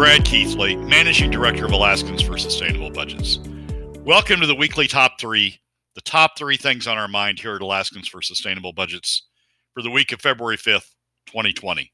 Brad 0.00 0.24
Keithley, 0.24 0.76
Managing 0.76 1.30
Director 1.30 1.66
of 1.66 1.72
Alaskans 1.72 2.22
for 2.22 2.38
Sustainable 2.38 2.90
Budgets. 2.90 3.38
Welcome 3.98 4.40
to 4.40 4.46
the 4.46 4.54
weekly 4.54 4.88
top 4.88 5.20
three, 5.20 5.60
the 5.94 6.00
top 6.00 6.38
three 6.38 6.56
things 6.56 6.86
on 6.86 6.96
our 6.96 7.06
mind 7.06 7.38
here 7.38 7.54
at 7.54 7.60
Alaskans 7.60 8.08
for 8.08 8.22
Sustainable 8.22 8.72
Budgets 8.72 9.28
for 9.74 9.82
the 9.82 9.90
week 9.90 10.10
of 10.12 10.22
February 10.22 10.56
5th, 10.56 10.94
2020. 11.26 11.92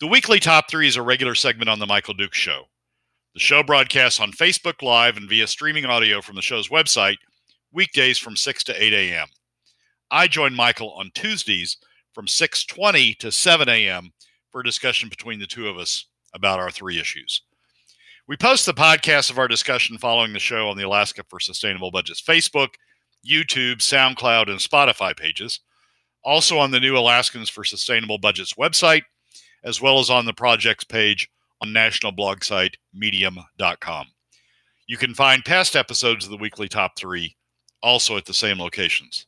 The 0.00 0.06
weekly 0.06 0.38
top 0.38 0.68
three 0.68 0.86
is 0.86 0.96
a 0.96 1.02
regular 1.02 1.34
segment 1.34 1.70
on 1.70 1.78
The 1.78 1.86
Michael 1.86 2.12
Duke 2.12 2.34
Show. 2.34 2.64
The 3.32 3.40
show 3.40 3.62
broadcasts 3.62 4.20
on 4.20 4.32
Facebook 4.32 4.82
Live 4.82 5.16
and 5.16 5.30
via 5.30 5.46
streaming 5.46 5.86
audio 5.86 6.20
from 6.20 6.36
the 6.36 6.42
show's 6.42 6.68
website, 6.68 7.16
weekdays 7.72 8.18
from 8.18 8.36
6 8.36 8.64
to 8.64 8.84
8 8.84 8.92
a.m. 8.92 9.28
I 10.10 10.28
join 10.28 10.52
Michael 10.52 10.92
on 10.92 11.10
Tuesdays 11.14 11.78
from 12.12 12.26
6:20 12.26 13.16
to 13.16 13.32
7 13.32 13.66
a.m. 13.66 14.12
for 14.52 14.60
a 14.60 14.64
discussion 14.64 15.08
between 15.08 15.38
the 15.38 15.46
two 15.46 15.68
of 15.68 15.78
us 15.78 16.04
about 16.34 16.58
our 16.58 16.70
three 16.70 16.98
issues. 16.98 17.42
We 18.26 18.36
post 18.36 18.66
the 18.66 18.74
podcast 18.74 19.30
of 19.30 19.38
our 19.38 19.48
discussion 19.48 19.96
following 19.96 20.32
the 20.32 20.38
show 20.38 20.68
on 20.68 20.76
the 20.76 20.84
Alaska 20.84 21.24
for 21.28 21.40
Sustainable 21.40 21.90
Budgets 21.90 22.20
Facebook, 22.20 22.74
YouTube, 23.26 23.78
SoundCloud, 23.78 24.50
and 24.50 24.60
Spotify 24.60 25.16
pages, 25.16 25.60
also 26.24 26.58
on 26.58 26.70
the 26.70 26.80
new 26.80 26.96
Alaskans 26.96 27.48
for 27.48 27.64
Sustainable 27.64 28.18
Budgets 28.18 28.54
website, 28.54 29.02
as 29.64 29.80
well 29.80 29.98
as 29.98 30.10
on 30.10 30.26
the 30.26 30.34
project's 30.34 30.84
page 30.84 31.28
on 31.60 31.72
national 31.72 32.12
blog 32.12 32.44
site 32.44 32.76
medium.com. 32.92 34.06
You 34.86 34.96
can 34.96 35.14
find 35.14 35.44
past 35.44 35.76
episodes 35.76 36.24
of 36.24 36.30
the 36.30 36.36
weekly 36.36 36.68
top 36.68 36.98
three 36.98 37.36
also 37.82 38.16
at 38.16 38.24
the 38.26 38.34
same 38.34 38.58
locations. 38.58 39.26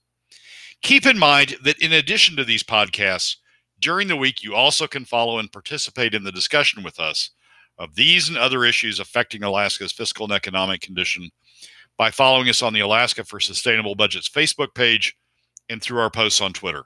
Keep 0.83 1.07
in 1.07 1.19
mind 1.19 1.57
that 1.65 1.79
in 1.81 1.93
addition 1.93 2.37
to 2.37 2.45
these 2.45 2.63
podcasts, 2.63 3.37
during 3.81 4.09
the 4.09 4.17
week 4.17 4.43
you 4.43 4.55
also 4.55 4.87
can 4.87 5.05
follow 5.05 5.39
and 5.39 5.53
participate 5.53 6.15
in 6.15 6.23
the 6.23 6.33
discussion 6.33 6.83
with 6.83 7.01
us 7.01 7.31
of 7.79 7.95
these 7.95 8.29
and 8.29 8.37
other 8.37 8.65
issues 8.65 9.01
affecting 9.01 9.43
Alaska's 9.43 9.93
fiscal 9.93 10.25
and 10.25 10.33
economic 10.33 10.81
condition 10.81 11.31
by 11.97 12.11
following 12.11 12.49
us 12.49 12.63
on 12.63 12.73
the 12.73 12.81
Alaska 12.81 13.25
for 13.25 13.41
Sustainable 13.41 13.95
Budgets 13.95 14.29
Facebook 14.29 14.75
page 14.75 15.17
and 15.69 15.83
through 15.83 16.01
our 16.01 16.11
posts 16.11 16.41
on 16.41 16.53
Twitter. 16.53 16.85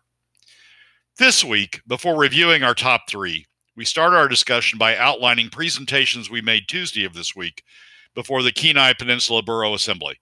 This 1.18 1.44
week, 1.44 1.80
before 1.86 2.16
reviewing 2.16 2.62
our 2.62 2.74
top 2.74 3.02
three, 3.08 3.46
we 3.76 3.84
start 3.84 4.12
our 4.12 4.28
discussion 4.28 4.78
by 4.78 4.96
outlining 4.96 5.48
presentations 5.48 6.30
we 6.30 6.40
made 6.40 6.68
Tuesday 6.68 7.04
of 7.04 7.14
this 7.14 7.34
week 7.34 7.62
before 8.14 8.42
the 8.42 8.52
Kenai 8.52 8.92
Peninsula 8.92 9.42
Borough 9.42 9.74
Assembly. 9.74 10.18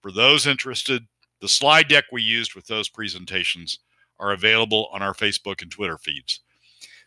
For 0.00 0.12
those 0.12 0.46
interested, 0.46 1.06
the 1.40 1.48
slide 1.48 1.88
deck 1.88 2.04
we 2.12 2.22
used 2.22 2.54
with 2.54 2.66
those 2.66 2.88
presentations 2.88 3.80
are 4.18 4.32
available 4.32 4.88
on 4.92 5.02
our 5.02 5.14
Facebook 5.14 5.62
and 5.62 5.70
Twitter 5.70 5.98
feeds. 5.98 6.40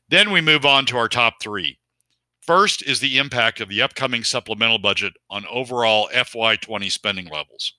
Then 0.10 0.32
we 0.32 0.42
move 0.42 0.66
on 0.66 0.86
to 0.88 0.98
our 0.98 1.10
top 1.10 1.36
three. 1.42 1.78
First 2.42 2.82
is 2.84 3.00
the 3.00 3.18
impact 3.18 3.60
of 3.60 3.68
the 3.68 3.82
upcoming 3.82 4.24
supplemental 4.24 4.80
budget 4.80 5.14
on 5.30 5.46
overall 5.48 6.10
FY20 6.14 6.90
spending 6.92 7.28
levels. 7.28 7.74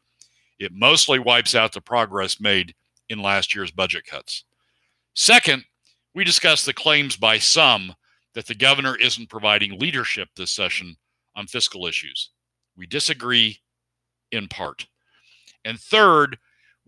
It 0.59 0.73
mostly 0.75 1.19
wipes 1.19 1.55
out 1.55 1.73
the 1.73 1.81
progress 1.81 2.41
made 2.41 2.75
in 3.09 3.23
last 3.23 3.55
year's 3.55 3.71
budget 3.71 4.05
cuts. 4.05 4.45
Second, 5.15 5.65
we 6.15 6.25
discuss 6.25 6.65
the 6.65 6.75
claims 6.75 7.17
by 7.17 7.39
some 7.39 7.95
that 8.35 8.47
the 8.47 8.55
governor 8.55 8.97
isn't 8.97 9.31
providing 9.31 9.79
leadership 9.79 10.29
this 10.37 10.53
session 10.53 10.97
on 11.35 11.47
fiscal 11.47 11.87
issues. 11.87 12.31
We 12.77 12.87
disagree 12.87 13.59
in 14.31 14.49
part. 14.49 14.87
And 15.65 15.79
third, 15.81 16.39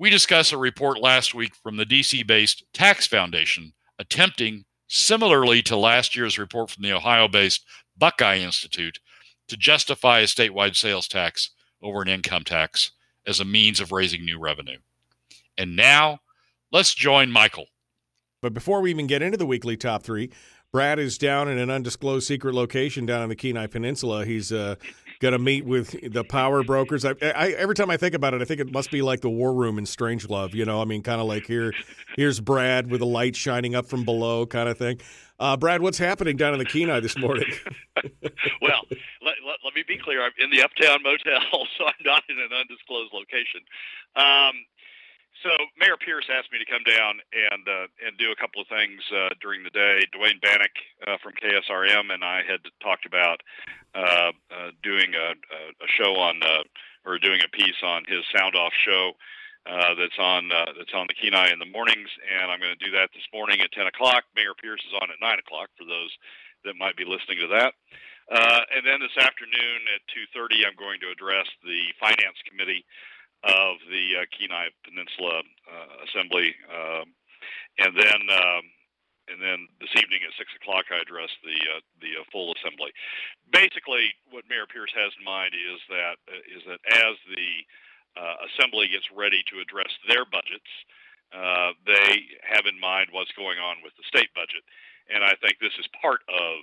we 0.01 0.09
discuss 0.09 0.51
a 0.51 0.57
report 0.57 0.99
last 0.99 1.35
week 1.35 1.55
from 1.55 1.77
the 1.77 1.85
DC 1.85 2.27
based 2.27 2.65
Tax 2.73 3.07
Foundation 3.07 3.75
attempting, 3.99 4.65
similarly 4.89 5.61
to 5.61 5.77
last 5.77 6.17
year's 6.17 6.39
report 6.39 6.71
from 6.71 6.83
the 6.83 6.93
Ohio 6.93 7.29
based 7.29 7.67
Buckeye 7.99 8.39
Institute, 8.39 8.99
to 9.47 9.59
justify 9.59 10.21
a 10.21 10.25
statewide 10.25 10.75
sales 10.75 11.07
tax 11.07 11.51
over 11.83 12.01
an 12.01 12.09
income 12.09 12.45
tax 12.45 12.93
as 13.27 13.41
a 13.41 13.45
means 13.45 13.79
of 13.79 13.93
raising 13.93 14.25
new 14.25 14.39
revenue. 14.39 14.79
And 15.59 15.77
now, 15.77 16.21
let's 16.73 16.95
join 16.95 17.31
Michael. 17.31 17.67
But 18.41 18.55
before 18.55 18.81
we 18.81 18.89
even 18.89 19.07
get 19.07 19.21
into 19.21 19.37
the 19.37 19.45
weekly 19.45 19.77
top 19.77 20.03
three, 20.03 20.31
Brad 20.73 20.99
is 20.99 21.19
down 21.19 21.47
in 21.51 21.59
an 21.59 21.69
undisclosed 21.69 22.27
secret 22.27 22.55
location 22.55 23.05
down 23.05 23.23
in 23.23 23.29
the 23.29 23.37
Kenai 23.37 23.67
Peninsula. 23.67 24.25
He's 24.25 24.51
uh, 24.51 24.77
going 25.21 25.33
to 25.33 25.39
meet 25.39 25.67
with 25.67 26.13
the 26.13 26.25
power 26.25 26.65
brokers. 26.65 27.05
I, 27.05 27.15
I, 27.23 27.51
every 27.51 27.75
time 27.75 27.91
I 27.91 27.97
think 27.97 28.15
about 28.15 28.35
it, 28.35 28.41
I 28.41 28.45
think 28.47 28.61
it 28.61 28.73
must 28.73 28.91
be 28.91 29.03
like 29.03 29.21
the 29.21 29.31
war 29.31 29.53
room 29.53 29.79
in 29.79 29.85
Strangelove. 29.85 30.55
You 30.55 30.65
know, 30.65 30.81
I 30.81 30.87
mean, 30.87 31.03
kind 31.03 31.21
of 31.21 31.27
like 31.27 31.47
here, 31.47 31.75
here's 32.17 32.41
Brad 32.41 32.91
with 32.91 33.03
a 33.03 33.07
light 33.07 33.37
shining 33.37 33.75
up 33.75 33.87
from 33.87 34.05
below, 34.05 34.47
kind 34.47 34.69
of 34.69 34.79
thing. 34.79 35.01
Uh, 35.39 35.57
Brad, 35.57 35.83
what's 35.83 35.99
happening 35.99 36.37
down 36.37 36.55
in 36.55 36.59
the 36.59 36.65
Kenai 36.65 37.01
this 37.01 37.17
morning? 37.17 37.51
well, 38.63 38.83
let, 39.23 39.35
let, 39.45 39.57
let, 39.65 39.75
me 39.75 39.85
be 39.87 39.99
clear. 39.99 40.25
I'm 40.25 40.33
in 40.39 40.51
the 40.51 40.63
Uptown 40.63 41.03
Motel, 41.03 41.41
so 41.79 41.85
I'm 41.87 42.05
not 42.05 42.23
in 42.29 42.39
an 42.39 42.49
undisclosed 42.59 43.13
location. 43.13 43.61
Um, 44.17 44.65
so 45.43 45.51
Mayor 45.79 45.97
Pierce 45.97 46.29
asked 46.29 46.53
me 46.53 46.59
to 46.59 46.69
come 46.69 46.85
down 46.85 47.21
and 47.33 47.65
uh, 47.69 47.87
and 48.05 48.17
do 48.19 48.33
a 48.33 48.37
couple 48.37 48.61
of 48.61 48.69
things 48.69 49.01
uh, 49.13 49.33
during 49.41 49.65
the 49.65 49.73
day. 49.73 50.05
Duane 50.13 50.41
Bannock 50.41 50.75
uh, 51.07 51.17
from 51.23 51.33
KSRM 51.41 52.13
and 52.13 52.25
I 52.25 52.43
had 52.45 52.61
talked 52.83 53.07
about 53.07 53.41
uh, 53.95 54.33
uh, 54.53 54.71
doing 54.83 55.15
a, 55.15 55.33
a 55.33 55.89
show 55.97 56.17
on 56.17 56.43
uh, 56.43 56.65
or 57.05 57.19
doing 57.19 57.41
a 57.41 57.51
piece 57.57 57.81
on 57.83 58.05
his 58.07 58.25
sound 58.35 58.55
off 58.55 58.73
show 58.85 59.13
that's 59.97 60.19
on 60.19 60.49
that's 60.49 60.95
on 60.95 61.07
the 61.09 61.17
Kenai 61.17 61.53
in 61.53 61.59
the 61.59 61.69
mornings, 61.69 62.09
and 62.25 62.51
I'm 62.51 62.61
going 62.61 62.77
to 62.77 62.85
do 62.85 62.93
that 62.97 63.11
this 63.13 63.27
morning 63.35 63.61
at 63.61 63.73
10 63.73 63.87
o'clock. 63.87 64.25
Mayor 64.35 64.55
Pierce 64.57 64.81
is 64.87 64.97
on 64.97 65.11
at 65.11 65.21
9 65.21 65.39
o'clock 65.45 65.69
for 65.77 65.85
those 65.85 66.09
that 66.65 66.79
might 66.81 66.97
be 66.97 67.05
listening 67.05 67.43
to 67.45 67.51
that. 67.53 67.75
And 68.31 68.87
then 68.87 69.01
this 69.03 69.17
afternoon 69.19 69.79
at 69.93 70.01
2:30, 70.15 70.65
I'm 70.65 70.79
going 70.79 71.01
to 71.01 71.11
address 71.11 71.49
the 71.65 71.91
Finance 71.99 72.39
Committee 72.49 72.87
of 73.45 73.81
the 73.89 74.21
uh, 74.21 74.25
Kenai 74.29 74.69
Peninsula 74.85 75.41
uh, 75.41 76.05
Assembly, 76.05 76.55
um, 76.69 77.07
and 77.81 77.93
then 77.97 78.21
um, 78.29 78.65
and 79.33 79.39
then 79.41 79.65
this 79.81 79.95
evening 79.97 80.21
at 80.27 80.37
six 80.37 80.53
o'clock 80.61 80.91
I 80.93 81.01
address 81.01 81.33
the 81.41 81.57
uh, 81.57 81.83
the 82.05 82.21
uh, 82.21 82.25
full 82.29 82.53
assembly. 82.61 82.93
Basically, 83.49 84.13
what 84.29 84.45
Mayor 84.51 84.69
Pierce 84.69 84.93
has 84.93 85.13
in 85.17 85.25
mind 85.25 85.57
is 85.57 85.81
that 85.89 86.17
uh, 86.29 86.45
is 86.53 86.63
that 86.69 86.83
as 86.93 87.17
the 87.33 87.51
uh, 88.21 88.37
assembly 88.53 88.93
gets 88.93 89.09
ready 89.15 89.41
to 89.49 89.63
address 89.65 89.93
their 90.05 90.29
budgets, 90.29 90.69
they 91.87 92.29
have 92.45 92.69
in 92.69 92.77
mind 92.77 93.09
what's 93.15 93.33
going 93.33 93.57
on 93.57 93.81
with 93.81 93.97
the 93.97 94.05
state 94.05 94.29
budget, 94.37 94.67
and 95.09 95.25
I 95.25 95.33
think 95.41 95.57
this 95.57 95.77
is 95.81 95.89
part 96.03 96.21
of 96.29 96.61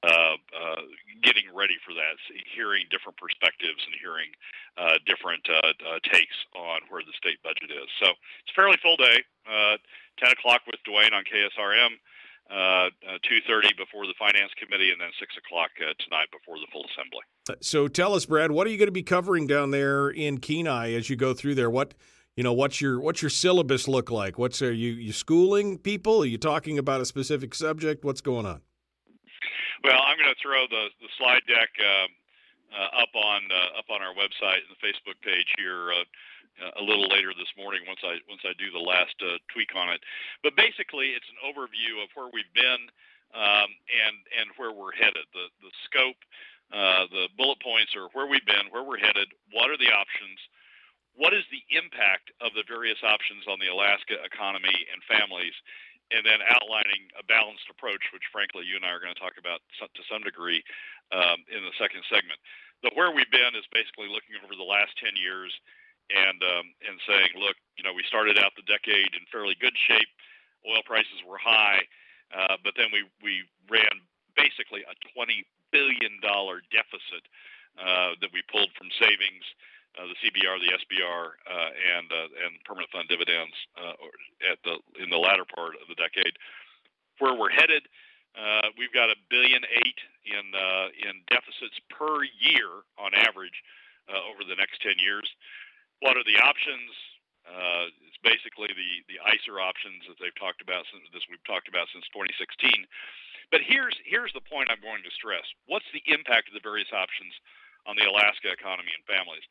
uh, 0.00 0.36
uh, 0.56 0.82
getting 1.22 1.44
ready 1.52 1.76
for 1.84 1.92
that, 1.92 2.16
hearing 2.48 2.88
different 2.90 3.16
perspectives 3.20 3.84
and 3.84 3.94
hearing 4.00 4.32
uh, 4.80 4.96
different 5.04 5.44
uh, 5.44 5.76
uh, 5.84 6.00
takes 6.08 6.34
on 6.56 6.80
where 6.88 7.04
the 7.04 7.12
state 7.12 7.36
budget 7.44 7.68
is. 7.68 7.88
So 8.00 8.16
it's 8.42 8.52
a 8.52 8.56
fairly 8.56 8.80
full 8.80 8.96
day. 8.96 9.20
Uh, 9.44 9.76
10 10.18 10.32
o'clock 10.32 10.62
with 10.66 10.80
Duane 10.84 11.12
on 11.12 11.24
KSRM, 11.24 12.00
2:30 12.50 13.76
before 13.76 14.06
the 14.06 14.14
Finance 14.18 14.52
Committee, 14.60 14.90
and 14.90 15.00
then 15.00 15.10
6 15.18 15.34
o'clock 15.36 15.70
tonight 15.76 16.28
before 16.30 16.56
the 16.56 16.66
full 16.72 16.84
assembly. 16.92 17.24
So 17.60 17.88
tell 17.88 18.14
us, 18.14 18.26
Brad, 18.26 18.52
what 18.52 18.66
are 18.66 18.70
you 18.70 18.78
going 18.78 18.92
to 18.92 18.92
be 18.92 19.02
covering 19.02 19.46
down 19.46 19.70
there 19.70 20.10
in 20.10 20.38
Kenai 20.38 20.92
as 20.92 21.08
you 21.08 21.16
go 21.16 21.34
through 21.34 21.54
there? 21.54 21.70
What 21.70 21.94
you 22.36 22.42
know, 22.42 22.52
what's 22.52 22.80
your 22.80 23.00
what's 23.00 23.20
your 23.20 23.30
syllabus 23.30 23.88
look 23.88 24.10
like? 24.10 24.38
What's 24.38 24.62
are 24.62 24.72
you 24.72 24.92
you 24.92 25.12
schooling 25.12 25.78
people? 25.78 26.22
Are 26.22 26.26
you 26.26 26.38
talking 26.38 26.78
about 26.78 27.00
a 27.00 27.04
specific 27.04 27.54
subject? 27.54 28.04
What's 28.04 28.20
going 28.20 28.46
on? 28.46 28.62
Well, 29.82 29.98
I'm 29.98 30.14
going 30.14 30.30
to 30.30 30.38
throw 30.38 30.70
the, 30.70 30.94
the 31.02 31.10
slide 31.18 31.42
deck 31.50 31.70
um, 31.82 32.10
uh, 32.70 33.02
up 33.02 33.12
on 33.18 33.50
uh, 33.50 33.78
up 33.82 33.90
on 33.90 33.98
our 33.98 34.14
website 34.14 34.62
and 34.62 34.70
the 34.70 34.78
Facebook 34.78 35.18
page 35.26 35.50
here 35.58 35.90
uh, 35.90 36.06
a 36.78 36.82
little 36.82 37.10
later 37.10 37.34
this 37.34 37.50
morning 37.58 37.82
once 37.86 37.98
I 38.06 38.22
once 38.30 38.46
I 38.46 38.54
do 38.62 38.70
the 38.70 38.82
last 38.82 39.18
uh, 39.20 39.42
tweak 39.50 39.74
on 39.74 39.90
it. 39.90 40.00
But 40.46 40.54
basically, 40.54 41.18
it's 41.18 41.26
an 41.34 41.42
overview 41.42 41.98
of 41.98 42.14
where 42.14 42.30
we've 42.30 42.54
been 42.54 42.82
um, 43.34 43.68
and 43.90 44.16
and 44.38 44.48
where 44.54 44.70
we're 44.70 44.94
headed. 44.94 45.26
The 45.34 45.50
the 45.66 45.72
scope, 45.90 46.20
uh, 46.70 47.10
the 47.10 47.26
bullet 47.34 47.58
points 47.58 47.98
are 47.98 48.06
where 48.14 48.30
we've 48.30 48.46
been, 48.46 48.70
where 48.70 48.86
we're 48.86 49.02
headed, 49.02 49.34
what 49.50 49.66
are 49.66 49.80
the 49.80 49.90
options, 49.90 50.38
what 51.18 51.34
is 51.34 51.44
the 51.50 51.64
impact 51.74 52.30
of 52.40 52.54
the 52.54 52.64
various 52.68 53.02
options 53.02 53.44
on 53.50 53.58
the 53.58 53.68
Alaska 53.68 54.16
economy 54.24 54.78
and 54.94 55.02
families, 55.04 55.52
and 56.10 56.26
then 56.26 56.42
outlining 56.44 57.08
a 57.16 57.24
balanced 57.24 57.70
approach, 57.70 58.02
which 58.12 58.26
frankly 58.34 58.66
you 58.66 58.76
and 58.76 58.84
I 58.84 58.92
are 58.92 59.00
going 59.00 59.14
to 59.14 59.22
talk 59.22 59.38
about 59.38 59.62
to 59.78 60.02
some 60.10 60.26
degree 60.26 60.60
um, 61.14 61.40
in 61.48 61.62
the 61.62 61.74
second 61.78 62.02
segment. 62.10 62.40
The 62.82 62.90
where 62.98 63.14
we've 63.14 63.30
been 63.30 63.54
is 63.54 63.68
basically 63.70 64.10
looking 64.10 64.36
over 64.42 64.58
the 64.58 64.66
last 64.66 64.98
10 64.98 65.14
years 65.14 65.54
and 66.10 66.42
um, 66.42 66.66
and 66.82 66.98
saying, 67.06 67.38
look, 67.38 67.54
you 67.78 67.84
know, 67.86 67.94
we 67.94 68.02
started 68.10 68.36
out 68.36 68.52
the 68.58 68.66
decade 68.66 69.14
in 69.14 69.22
fairly 69.30 69.54
good 69.60 69.76
shape. 69.86 70.10
Oil 70.66 70.82
prices 70.84 71.22
were 71.26 71.38
high, 71.38 71.86
uh, 72.34 72.58
but 72.62 72.74
then 72.74 72.90
we 72.90 73.06
we 73.22 73.46
ran 73.70 74.02
basically 74.34 74.82
a 74.82 74.94
20 75.14 75.44
billion 75.70 76.18
dollar 76.20 76.60
deficit 76.74 77.24
uh, 77.78 78.18
that 78.20 78.34
we 78.34 78.42
pulled 78.50 78.70
from 78.76 78.92
savings 78.98 79.46
uh, 79.98 80.08
the 80.08 80.16
CBR, 80.24 80.56
the 80.60 80.72
SBR, 80.80 81.24
uh, 81.44 81.70
and 81.98 82.08
uh, 82.12 82.28
and 82.48 82.56
permanent 82.64 82.90
fund 82.92 83.08
dividends 83.08 83.52
uh, 83.76 83.92
at 84.50 84.58
the 84.64 84.80
in 85.02 85.10
the 85.10 85.18
latter 85.18 85.44
part 85.44 85.76
of 85.80 85.88
the 85.88 85.96
decade. 85.96 86.36
Where 87.18 87.34
we're 87.36 87.52
headed, 87.52 87.84
Uh, 88.32 88.72
we've 88.80 88.92
got 88.96 89.10
a 89.12 89.16
billion 89.28 89.60
eight 89.68 90.00
in 90.24 90.46
in 90.96 91.20
deficits 91.28 91.76
per 91.92 92.24
year 92.24 92.88
on 92.96 93.12
average 93.14 93.60
over 94.08 94.44
the 94.48 94.56
next 94.56 94.80
ten 94.80 94.96
years. 94.96 95.28
What 96.00 96.16
are 96.16 96.24
the 96.24 96.40
options? 96.40 96.90
It's 98.08 98.20
basically 98.24 98.72
the 98.72 99.04
the 99.12 99.20
ISER 99.20 99.60
options 99.60 100.08
that 100.08 100.16
they've 100.16 100.40
talked 100.40 100.62
about 100.64 100.88
since 100.88 101.04
this 101.12 101.28
we've 101.28 101.44
talked 101.44 101.68
about 101.68 101.88
since 101.92 102.08
2016. 102.16 102.88
But 103.52 103.60
here's 103.60 103.96
here's 104.08 104.32
the 104.32 104.40
point 104.40 104.72
I'm 104.72 104.80
going 104.80 105.04
to 105.04 105.12
stress. 105.12 105.44
What's 105.68 105.88
the 105.92 106.00
impact 106.08 106.48
of 106.48 106.54
the 106.56 106.64
various 106.64 106.88
options 106.96 107.36
on 107.86 107.96
the 107.96 108.06
Alaska 108.06 108.50
economy 108.52 108.94
and 108.94 109.04
families? 109.04 109.44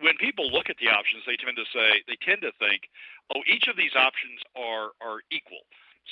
When 0.00 0.16
people 0.16 0.48
look 0.50 0.70
at 0.70 0.76
the 0.80 0.88
options, 0.88 1.24
they 1.26 1.36
tend 1.36 1.56
to 1.56 1.68
say 1.72 2.02
they 2.08 2.18
tend 2.20 2.42
to 2.42 2.52
think, 2.58 2.88
oh, 3.34 3.42
each 3.46 3.68
of 3.68 3.76
these 3.76 3.94
options 3.96 4.40
are 4.56 4.96
are 5.00 5.20
equal. 5.30 5.64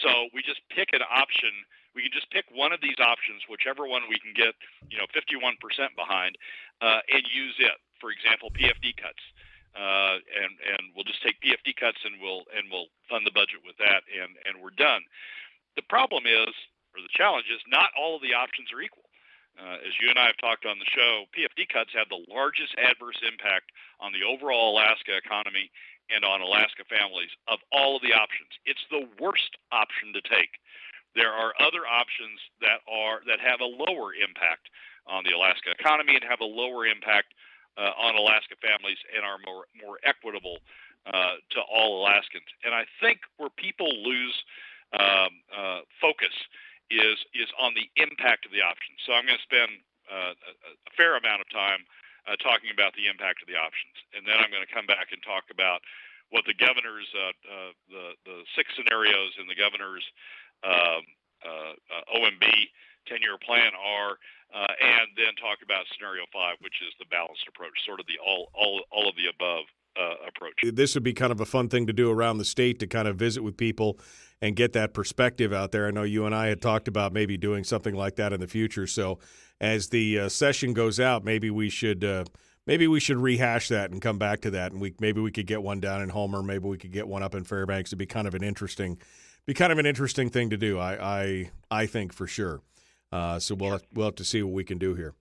So 0.02 0.28
we 0.34 0.42
just 0.44 0.60
pick 0.68 0.92
an 0.92 1.04
option. 1.08 1.50
We 1.96 2.04
can 2.04 2.12
just 2.12 2.28
pick 2.28 2.44
one 2.52 2.72
of 2.72 2.80
these 2.84 3.00
options, 3.00 3.48
whichever 3.48 3.88
one 3.88 4.04
we 4.08 4.20
can 4.20 4.36
get, 4.36 4.52
you 4.92 5.00
know, 5.00 5.08
51% 5.16 5.56
behind, 5.96 6.36
uh, 6.84 7.00
and 7.08 7.24
use 7.32 7.56
it. 7.56 7.80
For 7.96 8.12
example, 8.12 8.52
PFD 8.52 8.92
cuts, 9.00 9.24
uh, 9.72 10.20
and 10.20 10.52
and 10.60 10.92
we'll 10.92 11.08
just 11.08 11.24
take 11.24 11.40
PFD 11.40 11.72
cuts 11.80 11.96
and 12.04 12.20
we'll 12.20 12.44
and 12.52 12.68
we'll 12.68 12.92
fund 13.08 13.24
the 13.24 13.32
budget 13.32 13.64
with 13.64 13.80
that, 13.80 14.04
and 14.12 14.36
and 14.44 14.60
we're 14.60 14.76
done. 14.76 15.00
The 15.80 15.88
problem 15.88 16.28
is, 16.28 16.52
or 16.92 17.00
the 17.00 17.12
challenge 17.16 17.48
is, 17.48 17.60
not 17.68 17.88
all 17.96 18.16
of 18.16 18.22
the 18.22 18.36
options 18.36 18.68
are 18.72 18.80
equal. 18.84 19.05
Uh, 19.56 19.80
as 19.80 19.96
you 20.00 20.10
and 20.12 20.18
I 20.18 20.26
have 20.28 20.36
talked 20.36 20.66
on 20.68 20.78
the 20.78 20.88
show, 20.92 21.24
PFD 21.32 21.68
cuts 21.72 21.90
have 21.96 22.08
the 22.12 22.20
largest 22.28 22.76
adverse 22.76 23.20
impact 23.24 23.72
on 24.00 24.12
the 24.12 24.20
overall 24.20 24.76
Alaska 24.76 25.16
economy 25.16 25.72
and 26.12 26.24
on 26.24 26.44
Alaska 26.44 26.84
families 26.84 27.32
of 27.48 27.58
all 27.72 27.96
of 27.96 28.02
the 28.02 28.12
options. 28.12 28.52
It's 28.68 28.84
the 28.92 29.08
worst 29.18 29.56
option 29.72 30.12
to 30.12 30.20
take. 30.20 30.60
There 31.16 31.32
are 31.32 31.56
other 31.58 31.88
options 31.88 32.36
that 32.60 32.84
are 32.84 33.24
that 33.24 33.40
have 33.40 33.64
a 33.64 33.68
lower 33.68 34.12
impact 34.12 34.68
on 35.08 35.24
the 35.24 35.32
Alaska 35.32 35.72
economy 35.72 36.14
and 36.14 36.24
have 36.28 36.44
a 36.44 36.48
lower 36.48 36.84
impact 36.84 37.32
uh, 37.80 37.96
on 37.96 38.14
Alaska 38.14 38.60
families 38.60 39.00
and 39.16 39.24
are 39.24 39.40
more 39.40 39.64
more 39.80 39.96
equitable 40.04 40.60
uh, 41.08 41.40
to 41.50 41.60
all 41.64 42.04
Alaskans. 42.04 42.52
And 42.64 42.74
I 42.74 42.84
think 43.00 43.20
where 43.38 43.50
people 43.50 43.88
lose 44.04 44.36
um, 44.92 45.32
uh, 45.56 45.80
focus 46.00 46.34
is 46.90 47.18
is 47.34 47.50
on 47.58 47.74
the 47.74 47.88
impact 47.98 48.46
of 48.46 48.52
the 48.52 48.62
options. 48.62 49.02
So 49.04 49.12
I'm 49.12 49.26
going 49.26 49.38
to 49.38 49.48
spend 49.48 49.70
uh, 50.06 50.34
a, 50.34 50.52
a 50.86 50.92
fair 50.94 51.18
amount 51.18 51.42
of 51.42 51.48
time 51.50 51.82
uh, 52.26 52.38
talking 52.38 52.70
about 52.70 52.94
the 52.94 53.10
impact 53.10 53.42
of 53.42 53.48
the 53.50 53.58
options, 53.58 53.94
and 54.14 54.26
then 54.26 54.38
I'm 54.38 54.50
going 54.50 54.64
to 54.64 54.70
come 54.70 54.86
back 54.86 55.10
and 55.10 55.22
talk 55.22 55.50
about 55.50 55.82
what 56.30 56.44
the 56.46 56.54
governor's 56.54 57.06
uh, 57.14 57.34
uh, 57.46 57.72
the 57.90 58.04
the 58.26 58.36
six 58.54 58.70
scenarios 58.74 59.34
in 59.38 59.46
the 59.46 59.58
governor's 59.58 60.04
um, 60.66 61.02
uh, 61.44 61.74
uh, 61.90 62.18
OMB 62.18 62.46
10 63.06 63.22
year 63.22 63.38
plan 63.38 63.70
are, 63.78 64.18
and 64.50 65.08
then 65.14 65.34
talk 65.38 65.62
about 65.62 65.86
scenario 65.94 66.26
five, 66.34 66.58
which 66.60 66.82
is 66.82 66.90
the 66.98 67.06
balanced 67.10 67.46
approach, 67.46 67.78
sort 67.86 68.00
of 68.00 68.06
the 68.06 68.18
all 68.18 68.50
all 68.54 68.82
all 68.90 69.08
of 69.08 69.14
the 69.16 69.30
above. 69.30 69.64
Approach. 70.28 70.52
This 70.62 70.92
would 70.92 71.04
be 71.04 71.14
kind 71.14 71.32
of 71.32 71.40
a 71.40 71.46
fun 71.46 71.70
thing 71.70 71.86
to 71.86 71.92
do 71.94 72.10
around 72.10 72.36
the 72.36 72.44
state 72.44 72.78
to 72.80 72.86
kind 72.86 73.08
of 73.08 73.16
visit 73.16 73.42
with 73.42 73.56
people 73.56 73.98
and 74.40 74.54
get 74.56 74.72
that 74.74 74.92
perspective 74.92 75.52
out 75.52 75.72
there. 75.72 75.86
I 75.86 75.90
know 75.90 76.02
you 76.02 76.26
and 76.26 76.34
I 76.34 76.48
had 76.48 76.60
talked 76.60 76.88
about 76.88 77.12
maybe 77.12 77.36
doing 77.36 77.64
something 77.64 77.94
like 77.94 78.16
that 78.16 78.32
in 78.32 78.40
the 78.40 78.46
future. 78.46 78.86
So 78.86 79.18
as 79.60 79.88
the 79.88 80.18
uh, 80.20 80.28
session 80.28 80.74
goes 80.74 81.00
out, 81.00 81.24
maybe 81.24 81.50
we 81.50 81.70
should 81.70 82.04
uh, 82.04 82.24
maybe 82.66 82.86
we 82.86 83.00
should 83.00 83.16
rehash 83.16 83.68
that 83.68 83.90
and 83.90 84.02
come 84.02 84.18
back 84.18 84.40
to 84.42 84.50
that, 84.50 84.72
and 84.72 84.80
we 84.80 84.94
maybe 85.00 85.20
we 85.20 85.30
could 85.30 85.46
get 85.46 85.62
one 85.62 85.80
down 85.80 86.02
in 86.02 86.10
Homer, 86.10 86.42
maybe 86.42 86.66
we 86.66 86.78
could 86.78 86.92
get 86.92 87.08
one 87.08 87.22
up 87.22 87.34
in 87.34 87.44
Fairbanks. 87.44 87.88
It'd 87.90 87.98
be 87.98 88.06
kind 88.06 88.26
of 88.26 88.34
an 88.34 88.44
interesting, 88.44 88.98
be 89.46 89.54
kind 89.54 89.72
of 89.72 89.78
an 89.78 89.86
interesting 89.86 90.28
thing 90.28 90.50
to 90.50 90.56
do. 90.56 90.78
I 90.78 91.14
I 91.16 91.50
I 91.70 91.86
think 91.86 92.12
for 92.12 92.26
sure. 92.26 92.60
Uh, 93.12 93.38
so 93.38 93.54
we'll 93.54 93.70
have, 93.70 93.82
we'll 93.94 94.06
have 94.06 94.16
to 94.16 94.24
see 94.24 94.42
what 94.42 94.52
we 94.52 94.64
can 94.64 94.78
do 94.78 94.94
here. 94.94 95.14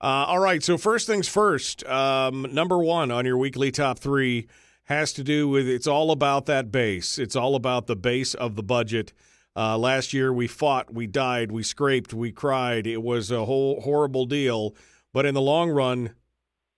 Uh, 0.00 0.26
all 0.26 0.38
right. 0.38 0.62
So 0.62 0.76
first 0.76 1.06
things 1.06 1.28
first. 1.28 1.84
Um, 1.86 2.46
number 2.52 2.78
one 2.78 3.10
on 3.10 3.24
your 3.24 3.38
weekly 3.38 3.70
top 3.70 3.98
three 3.98 4.48
has 4.88 5.12
to 5.12 5.22
do 5.22 5.46
with 5.46 5.68
it's 5.68 5.86
all 5.86 6.10
about 6.10 6.46
that 6.46 6.72
base. 6.72 7.18
It's 7.18 7.36
all 7.36 7.54
about 7.54 7.86
the 7.86 7.96
base 7.96 8.32
of 8.32 8.56
the 8.56 8.62
budget. 8.62 9.12
Uh, 9.54 9.76
last 9.76 10.14
year 10.14 10.32
we 10.32 10.46
fought, 10.46 10.92
we 10.92 11.06
died, 11.06 11.52
we 11.52 11.62
scraped, 11.62 12.14
we 12.14 12.32
cried. 12.32 12.86
It 12.86 13.02
was 13.02 13.30
a 13.30 13.44
whole 13.44 13.82
horrible 13.82 14.24
deal. 14.24 14.74
But 15.12 15.26
in 15.26 15.34
the 15.34 15.42
long 15.42 15.70
run, 15.70 16.14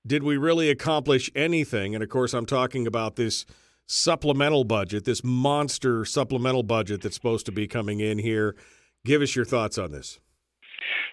did 0.04 0.24
we 0.24 0.36
really 0.36 0.70
accomplish 0.70 1.30
anything? 1.36 1.94
And 1.94 2.02
of 2.02 2.10
course, 2.10 2.34
I'm 2.34 2.46
talking 2.46 2.84
about 2.84 3.14
this 3.14 3.46
supplemental 3.86 4.64
budget, 4.64 5.04
this 5.04 5.22
monster 5.22 6.04
supplemental 6.04 6.64
budget 6.64 7.02
that's 7.02 7.14
supposed 7.14 7.46
to 7.46 7.52
be 7.52 7.68
coming 7.68 8.00
in 8.00 8.18
here. 8.18 8.56
Give 9.04 9.22
us 9.22 9.36
your 9.36 9.44
thoughts 9.44 9.78
on 9.78 9.92
this. 9.92 10.18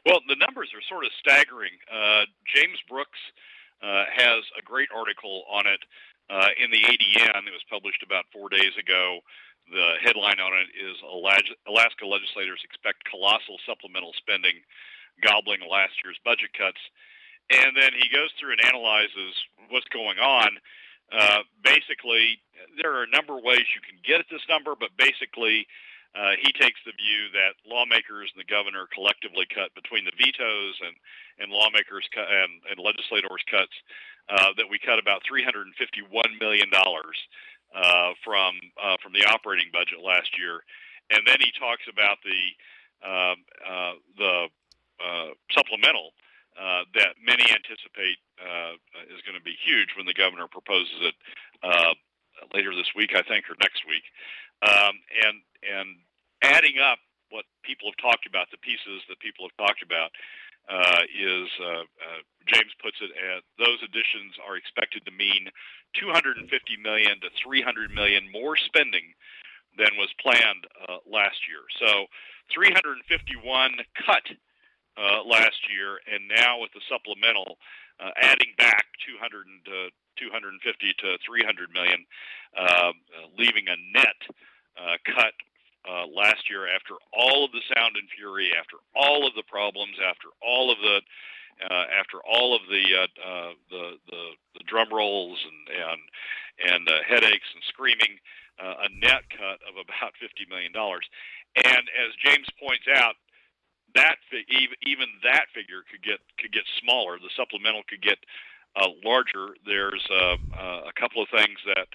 Well, 0.03 0.21
the 0.27 0.35
numbers 0.35 0.69
are 0.73 0.81
sort 0.89 1.05
of 1.05 1.11
staggering. 1.19 1.73
Uh, 1.93 2.25
James 2.55 2.79
Brooks 2.89 3.19
uh, 3.83 4.05
has 4.15 4.43
a 4.57 4.63
great 4.63 4.89
article 4.95 5.43
on 5.51 5.67
it 5.67 5.79
uh, 6.29 6.51
in 6.59 6.71
the 6.71 6.83
ADN. 6.83 7.47
It 7.47 7.55
was 7.55 7.65
published 7.69 8.03
about 8.03 8.25
four 8.31 8.49
days 8.49 8.75
ago. 8.79 9.19
The 9.71 9.99
headline 9.99 10.39
on 10.39 10.55
it 10.55 10.71
is 10.79 10.95
Alaska 11.03 12.07
legislators 12.07 12.63
expect 12.63 13.03
colossal 13.03 13.59
supplemental 13.67 14.15
spending, 14.15 14.63
gobbling 15.19 15.59
last 15.67 15.99
year's 16.03 16.19
budget 16.23 16.55
cuts. 16.55 16.79
And 17.51 17.75
then 17.75 17.91
he 17.95 18.07
goes 18.11 18.31
through 18.39 18.55
and 18.55 18.63
analyzes 18.63 19.35
what's 19.69 19.87
going 19.91 20.19
on. 20.19 20.59
Uh, 21.11 21.43
basically, 21.63 22.39
there 22.75 22.91
are 22.95 23.03
a 23.03 23.15
number 23.15 23.39
of 23.39 23.43
ways 23.43 23.63
you 23.71 23.83
can 23.83 23.99
get 24.03 24.19
at 24.19 24.27
this 24.31 24.43
number, 24.47 24.75
but 24.75 24.91
basically, 24.99 25.67
uh, 26.15 26.35
he 26.39 26.51
takes 26.55 26.79
the 26.83 26.95
view 26.95 27.31
that 27.35 27.59
lawmakers 27.67 28.31
and 28.31 28.39
the 28.39 28.47
governor 28.47 28.87
collectively 28.91 29.47
cut 29.47 29.71
between 29.75 30.03
the 30.03 30.15
vetoes 30.15 30.75
and 30.83 30.95
and 31.37 31.53
lawmakers 31.53 32.07
cut, 32.09 32.25
and, 32.25 32.63
and 32.65 32.81
legislators 32.81 33.43
cuts 33.45 33.75
uh, 34.29 34.51
that 34.57 34.67
we 34.69 34.79
cut 34.79 34.99
about 34.99 35.21
351 35.27 35.71
million 36.39 36.69
dollars 36.69 37.17
uh, 37.75 38.11
from 38.23 38.55
uh, 38.81 38.97
from 39.03 39.13
the 39.13 39.25
operating 39.27 39.67
budget 39.71 39.99
last 40.03 40.31
year, 40.37 40.63
and 41.11 41.21
then 41.27 41.37
he 41.39 41.51
talks 41.59 41.83
about 41.91 42.17
the 42.23 42.41
um, 43.03 43.37
uh, 43.61 43.93
the 44.17 44.35
uh, 45.03 45.29
supplemental 45.51 46.11
uh, 46.57 46.83
that 46.95 47.13
many 47.21 47.43
anticipate 47.43 48.17
is 49.13 49.21
going 49.23 49.37
to 49.37 49.45
be 49.45 49.55
huge 49.63 49.93
when 49.95 50.05
the 50.05 50.13
governor 50.13 50.47
proposes 50.47 50.99
it 51.01 51.15
later 52.53 52.73
this 52.75 52.89
week, 52.95 53.11
I 53.15 53.21
think, 53.23 53.45
or 53.49 53.55
next 53.61 53.83
week, 53.87 54.03
um, 54.63 54.95
and 55.27 55.35
and 55.61 55.87
adding 56.41 56.79
up 56.79 56.99
what 57.29 57.45
people 57.63 57.91
have 57.91 57.99
talked 57.99 58.25
about, 58.25 58.47
the 58.51 58.61
pieces 58.63 59.03
that 59.09 59.19
people 59.19 59.43
have 59.45 59.57
talked 59.59 59.83
about, 59.83 60.11
uh, 60.69 61.03
is 61.15 61.47
uh, 61.63 61.87
uh, 61.87 62.21
James 62.45 62.71
puts 62.83 62.97
it 62.99 63.11
at 63.15 63.43
those 63.57 63.79
additions 63.83 64.35
are 64.43 64.55
expected 64.55 65.05
to 65.05 65.11
mean 65.11 65.47
250 65.95 66.43
million 66.83 67.19
to 67.23 67.29
300 67.43 67.91
million 67.91 68.27
more 68.31 68.55
spending 68.55 69.15
than 69.77 69.95
was 69.95 70.11
planned 70.19 70.67
uh, 70.87 70.99
last 71.07 71.39
year. 71.47 71.63
So 71.79 72.07
351 72.51 73.03
cut 74.05 74.25
uh, 74.97 75.23
last 75.23 75.59
year, 75.71 75.99
and 76.09 76.27
now 76.27 76.59
with 76.59 76.73
the 76.73 76.81
supplemental, 76.89 77.57
uh, 77.99 78.11
adding 78.19 78.51
back 78.57 78.87
200 79.05 79.45
to 79.65 79.91
250 80.17 80.59
to 80.99 81.17
300 81.21 81.69
million, 81.71 82.03
leaving 83.37 83.69
a 83.69 83.77
net 83.93 84.17
cut 85.05 85.33
uh, 85.85 86.07
last 86.07 86.49
year 86.49 86.67
after 86.67 86.95
all 87.13 87.45
of 87.45 87.51
the 87.51 87.61
sound 87.73 87.95
and 87.95 88.09
fury, 88.17 88.51
after 88.57 88.77
all 88.95 89.27
of 89.27 89.35
the 89.35 89.43
problems, 89.43 89.97
after 90.01 90.29
all 90.41 90.71
of 90.71 90.77
the 90.79 91.01
uh, 91.57 91.85
after 91.99 92.21
all 92.21 92.55
of 92.55 92.61
the, 92.69 92.85
uh, 92.93 93.09
uh, 93.17 93.51
the 93.69 93.97
the 94.09 94.23
the 94.53 94.63
drum 94.67 94.89
rolls 94.93 95.39
and 95.41 95.61
and 95.73 96.01
and 96.69 96.83
uh, 96.89 97.01
headaches 97.07 97.49
and 97.53 97.63
screaming, 97.67 98.21
uh, 98.61 98.85
a 98.85 98.89
net 98.93 99.25
cut 99.33 99.57
of 99.65 99.77
about 99.81 100.13
fifty 100.21 100.45
million 100.49 100.71
dollars. 100.71 101.05
And 101.57 101.89
as 101.97 102.13
James 102.21 102.47
points 102.61 102.85
out, 102.93 103.15
that 103.95 104.21
even 104.85 105.07
that 105.23 105.49
figure 105.55 105.81
could 105.89 106.03
get 106.03 106.21
could 106.37 106.53
get 106.53 106.65
smaller. 106.77 107.17
The 107.17 107.33
supplemental 107.33 107.81
could 107.89 108.01
get 108.01 108.21
larger. 109.03 109.57
There's 109.65 110.05
a 110.13 110.93
couple 110.93 111.23
of 111.23 111.29
things 111.33 111.57
that 111.65 111.89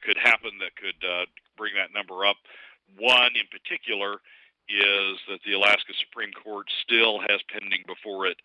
could 0.00 0.16
happen 0.16 0.56
that 0.64 0.72
could 0.80 0.96
bring 1.58 1.74
that 1.76 1.92
number 1.92 2.24
up. 2.24 2.40
One 2.94 3.34
in 3.34 3.46
particular 3.50 4.22
is 4.68 5.18
that 5.30 5.42
the 5.46 5.54
Alaska 5.54 5.94
Supreme 5.98 6.32
Court 6.32 6.66
still 6.82 7.20
has 7.22 7.38
pending 7.50 7.86
before 7.86 8.26
it 8.26 8.38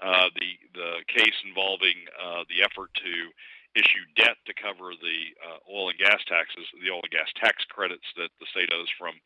uh, 0.00 0.28
the 0.36 0.50
the 0.76 0.90
case 1.08 1.36
involving 1.44 1.96
uh, 2.20 2.44
the 2.52 2.60
effort 2.60 2.92
to 3.00 3.32
issue 3.76 4.04
debt 4.16 4.36
to 4.48 4.56
cover 4.56 4.96
the 4.96 5.18
uh, 5.40 5.60
oil 5.68 5.92
and 5.92 6.00
gas 6.00 6.20
taxes, 6.28 6.64
the 6.80 6.88
oil 6.88 7.04
and 7.04 7.12
gas 7.12 7.28
tax 7.36 7.64
credits 7.68 8.08
that 8.16 8.32
the 8.40 8.48
state 8.48 8.72
owes 8.72 8.88
from 8.96 9.16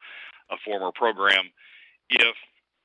a 0.50 0.58
former 0.66 0.90
program. 0.90 1.50
If, 2.10 2.34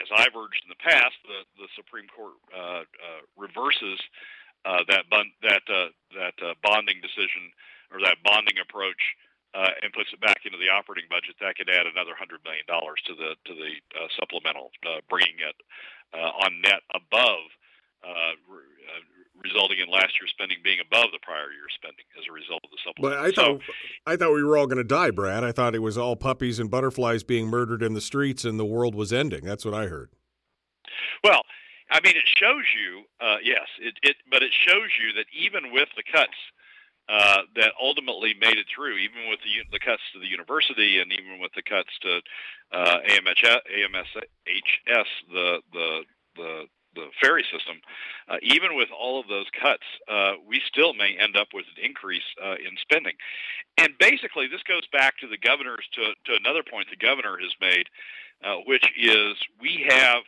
as 0.01 0.09
I've 0.13 0.37
urged 0.37 0.61
in 0.65 0.69
the 0.69 0.81
past, 0.81 1.17
the 1.25 1.45
the 1.57 1.69
Supreme 1.73 2.09
Court 2.09 2.37
uh, 2.53 2.85
uh, 2.85 3.21
reverses 3.37 3.97
uh, 4.65 4.85
that 4.89 5.09
bond, 5.09 5.33
that 5.41 5.65
that 5.65 6.37
bonding 6.61 7.01
decision 7.01 7.49
or 7.93 8.01
that 8.01 8.21
bonding 8.25 8.57
approach 8.61 9.01
uh, 9.55 9.71
and 9.81 9.93
puts 9.93 10.11
it 10.11 10.19
back 10.19 10.43
into 10.43 10.57
the 10.59 10.67
operating 10.67 11.07
budget, 11.09 11.39
that 11.39 11.55
could 11.55 11.69
add 11.69 11.87
another 11.87 12.11
hundred 12.13 12.43
million 12.43 12.67
dollars 12.67 12.99
to 13.07 13.15
the 13.15 13.39
to 13.47 13.53
the 13.55 13.71
uh, 13.95 14.07
supplemental, 14.19 14.71
uh, 14.83 14.99
bringing 15.09 15.39
it 15.39 15.55
uh, 16.11 16.43
on 16.43 16.59
net 16.61 16.83
above, 16.91 17.47
uh, 18.03 18.35
re- 18.51 18.67
uh, 18.91 19.03
resulting 19.39 19.79
in 19.79 19.87
last 19.87 20.11
year's 20.19 20.35
spending 20.35 20.59
being 20.59 20.83
above 20.83 21.15
the 21.15 21.23
prior 21.23 21.55
year's 21.55 21.71
spending 21.79 22.03
as 22.19 22.27
a 22.27 22.33
result 22.35 22.67
of 22.67 22.71
the 22.75 22.81
supplemental. 22.83 23.15
But 23.15 23.23
I 23.23 23.31
thought 23.31 23.63
so, 23.63 23.73
I 24.05 24.15
thought 24.19 24.35
we 24.35 24.43
were 24.43 24.57
all 24.59 24.67
going 24.67 24.83
to 24.83 24.83
die, 24.83 25.11
Brad. 25.11 25.43
I 25.43 25.55
thought 25.55 25.73
it 25.73 25.79
was 25.79 25.97
all 25.97 26.15
puppies 26.19 26.59
and 26.59 26.69
butterflies 26.69 27.23
being 27.23 27.47
murdered 27.47 27.81
in 27.81 27.93
the 27.93 28.03
streets, 28.03 28.43
and 28.43 28.59
the 28.59 28.67
world 28.67 28.93
was 28.93 29.13
ending. 29.13 29.45
That's 29.45 29.63
what 29.63 29.73
I 29.73 29.87
heard. 29.87 30.11
Well, 31.23 31.43
I 31.91 32.01
mean, 32.01 32.15
it 32.17 32.27
shows 32.27 32.65
you, 32.75 33.03
uh, 33.21 33.37
yes, 33.43 33.67
it, 33.79 33.95
it, 34.03 34.15
but 34.29 34.43
it 34.43 34.51
shows 34.51 34.89
you 34.99 35.13
that 35.15 35.25
even 35.31 35.71
with 35.71 35.89
the 35.95 36.03
cuts 36.03 36.35
uh, 37.07 37.41
that 37.55 37.71
ultimately 37.79 38.33
made 38.39 38.57
it 38.57 38.65
through, 38.73 38.97
even 38.97 39.29
with 39.29 39.39
the, 39.43 39.61
the 39.71 39.79
cuts 39.79 40.01
to 40.13 40.19
the 40.19 40.27
university 40.27 40.99
and 40.99 41.11
even 41.11 41.39
with 41.39 41.51
the 41.53 41.61
cuts 41.61 41.89
to 42.01 42.21
uh, 42.71 42.97
AMHS, 43.07 43.61
the 45.31 45.61
the 45.71 46.01
the 46.35 46.65
the 46.95 47.07
ferry 47.21 47.43
system, 47.51 47.77
uh, 48.29 48.37
even 48.41 48.75
with 48.75 48.89
all 48.89 49.19
of 49.19 49.27
those 49.27 49.45
cuts, 49.61 49.83
uh, 50.07 50.33
we 50.47 50.61
still 50.65 50.93
may 50.93 51.15
end 51.19 51.35
up 51.35 51.49
with 51.53 51.65
an 51.75 51.83
increase 51.83 52.23
uh, 52.41 52.55
in 52.55 52.73
spending. 52.81 53.13
And 53.77 53.93
basically, 53.99 54.47
this 54.47 54.63
goes 54.63 54.87
back 54.91 55.17
to 55.19 55.27
the 55.27 55.37
governor's 55.37 55.85
to, 55.93 56.15
to 56.25 56.39
another 56.39 56.63
point 56.63 56.87
the 56.89 56.95
governor 56.95 57.37
has 57.37 57.51
made, 57.59 57.87
uh, 58.43 58.63
which 58.65 58.87
is 58.97 59.35
we 59.59 59.85
have 59.89 60.23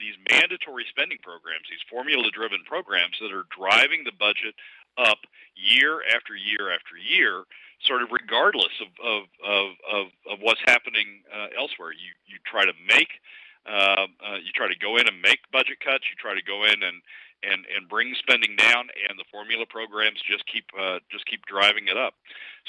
these 0.00 0.16
mandatory 0.32 0.84
spending 0.88 1.18
programs, 1.22 1.68
these 1.70 1.84
formula-driven 1.88 2.64
programs 2.66 3.14
that 3.20 3.32
are 3.32 3.44
driving 3.52 4.02
the 4.02 4.16
budget 4.18 4.56
up 5.00 5.18
year 5.56 6.00
after 6.14 6.36
year 6.36 6.72
after 6.72 6.96
year, 6.96 7.44
sort 7.84 8.02
of 8.02 8.08
regardless 8.12 8.72
of 8.80 8.88
of 9.00 9.22
of 9.44 9.66
of, 9.88 10.06
of 10.30 10.36
what's 10.40 10.60
happening 10.66 11.22
uh, 11.32 11.48
elsewhere. 11.58 11.92
You 11.92 12.12
you 12.26 12.38
try 12.44 12.64
to 12.64 12.76
make 12.88 13.20
uh, 13.68 14.06
uh, 14.24 14.38
you 14.42 14.52
try 14.54 14.68
to 14.68 14.78
go 14.78 14.96
in 14.96 15.08
and 15.08 15.20
make 15.20 15.40
budget 15.52 15.80
cuts. 15.80 16.04
You 16.08 16.16
try 16.16 16.34
to 16.34 16.44
go 16.44 16.64
in 16.64 16.82
and 16.82 17.02
and 17.42 17.64
and 17.74 17.88
bring 17.88 18.14
spending 18.18 18.56
down, 18.56 18.88
and 19.08 19.18
the 19.18 19.28
formula 19.30 19.64
programs 19.68 20.20
just 20.28 20.44
keep 20.46 20.64
uh, 20.78 20.98
just 21.10 21.26
keep 21.26 21.44
driving 21.46 21.88
it 21.88 21.96
up. 21.96 22.14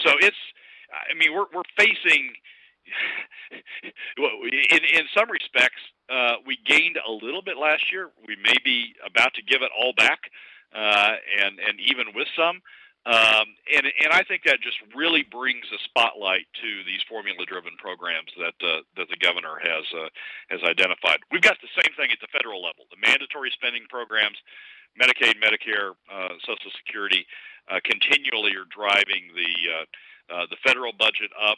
So 0.04 0.12
it's 0.20 0.40
I 0.92 1.14
mean 1.18 1.34
we're 1.34 1.48
we're 1.54 1.68
facing 1.78 2.34
in 4.18 4.82
in 4.84 5.06
some 5.16 5.30
respects, 5.30 5.82
uh, 6.10 6.36
we 6.46 6.58
gained 6.66 6.98
a 6.98 7.12
little 7.12 7.42
bit 7.42 7.58
last 7.58 7.92
year. 7.92 8.10
We 8.28 8.36
may 8.44 8.56
be 8.64 8.96
about 9.06 9.34
to 9.36 9.42
give 9.44 9.62
it 9.62 9.72
all 9.78 9.94
back, 9.96 10.32
uh, 10.76 11.16
and 11.44 11.60
and 11.60 11.80
even 11.80 12.08
with 12.16 12.28
some. 12.36 12.62
Um, 13.02 13.58
and 13.74 13.90
and 13.90 14.14
I 14.14 14.22
think 14.22 14.46
that 14.46 14.62
just 14.62 14.78
really 14.94 15.26
brings 15.26 15.66
a 15.74 15.80
spotlight 15.90 16.46
to 16.62 16.70
these 16.86 17.02
formula-driven 17.10 17.74
programs 17.82 18.30
that 18.38 18.54
uh, 18.62 18.86
that 18.94 19.10
the 19.10 19.18
governor 19.18 19.58
has 19.58 19.86
uh, 19.90 20.10
has 20.54 20.62
identified. 20.62 21.18
We've 21.34 21.42
got 21.42 21.58
the 21.66 21.74
same 21.82 21.90
thing 21.98 22.14
at 22.14 22.22
the 22.22 22.30
federal 22.30 22.62
level: 22.62 22.86
the 22.94 23.02
mandatory 23.02 23.50
spending 23.58 23.90
programs, 23.90 24.38
Medicaid, 25.02 25.42
Medicare, 25.42 25.98
uh, 26.14 26.38
Social 26.46 26.70
Security, 26.78 27.26
uh, 27.74 27.82
continually 27.82 28.54
are 28.54 28.70
driving 28.70 29.34
the 29.34 29.52
uh, 29.66 29.86
uh, 30.30 30.46
the 30.54 30.62
federal 30.62 30.94
budget 30.94 31.34
up. 31.42 31.58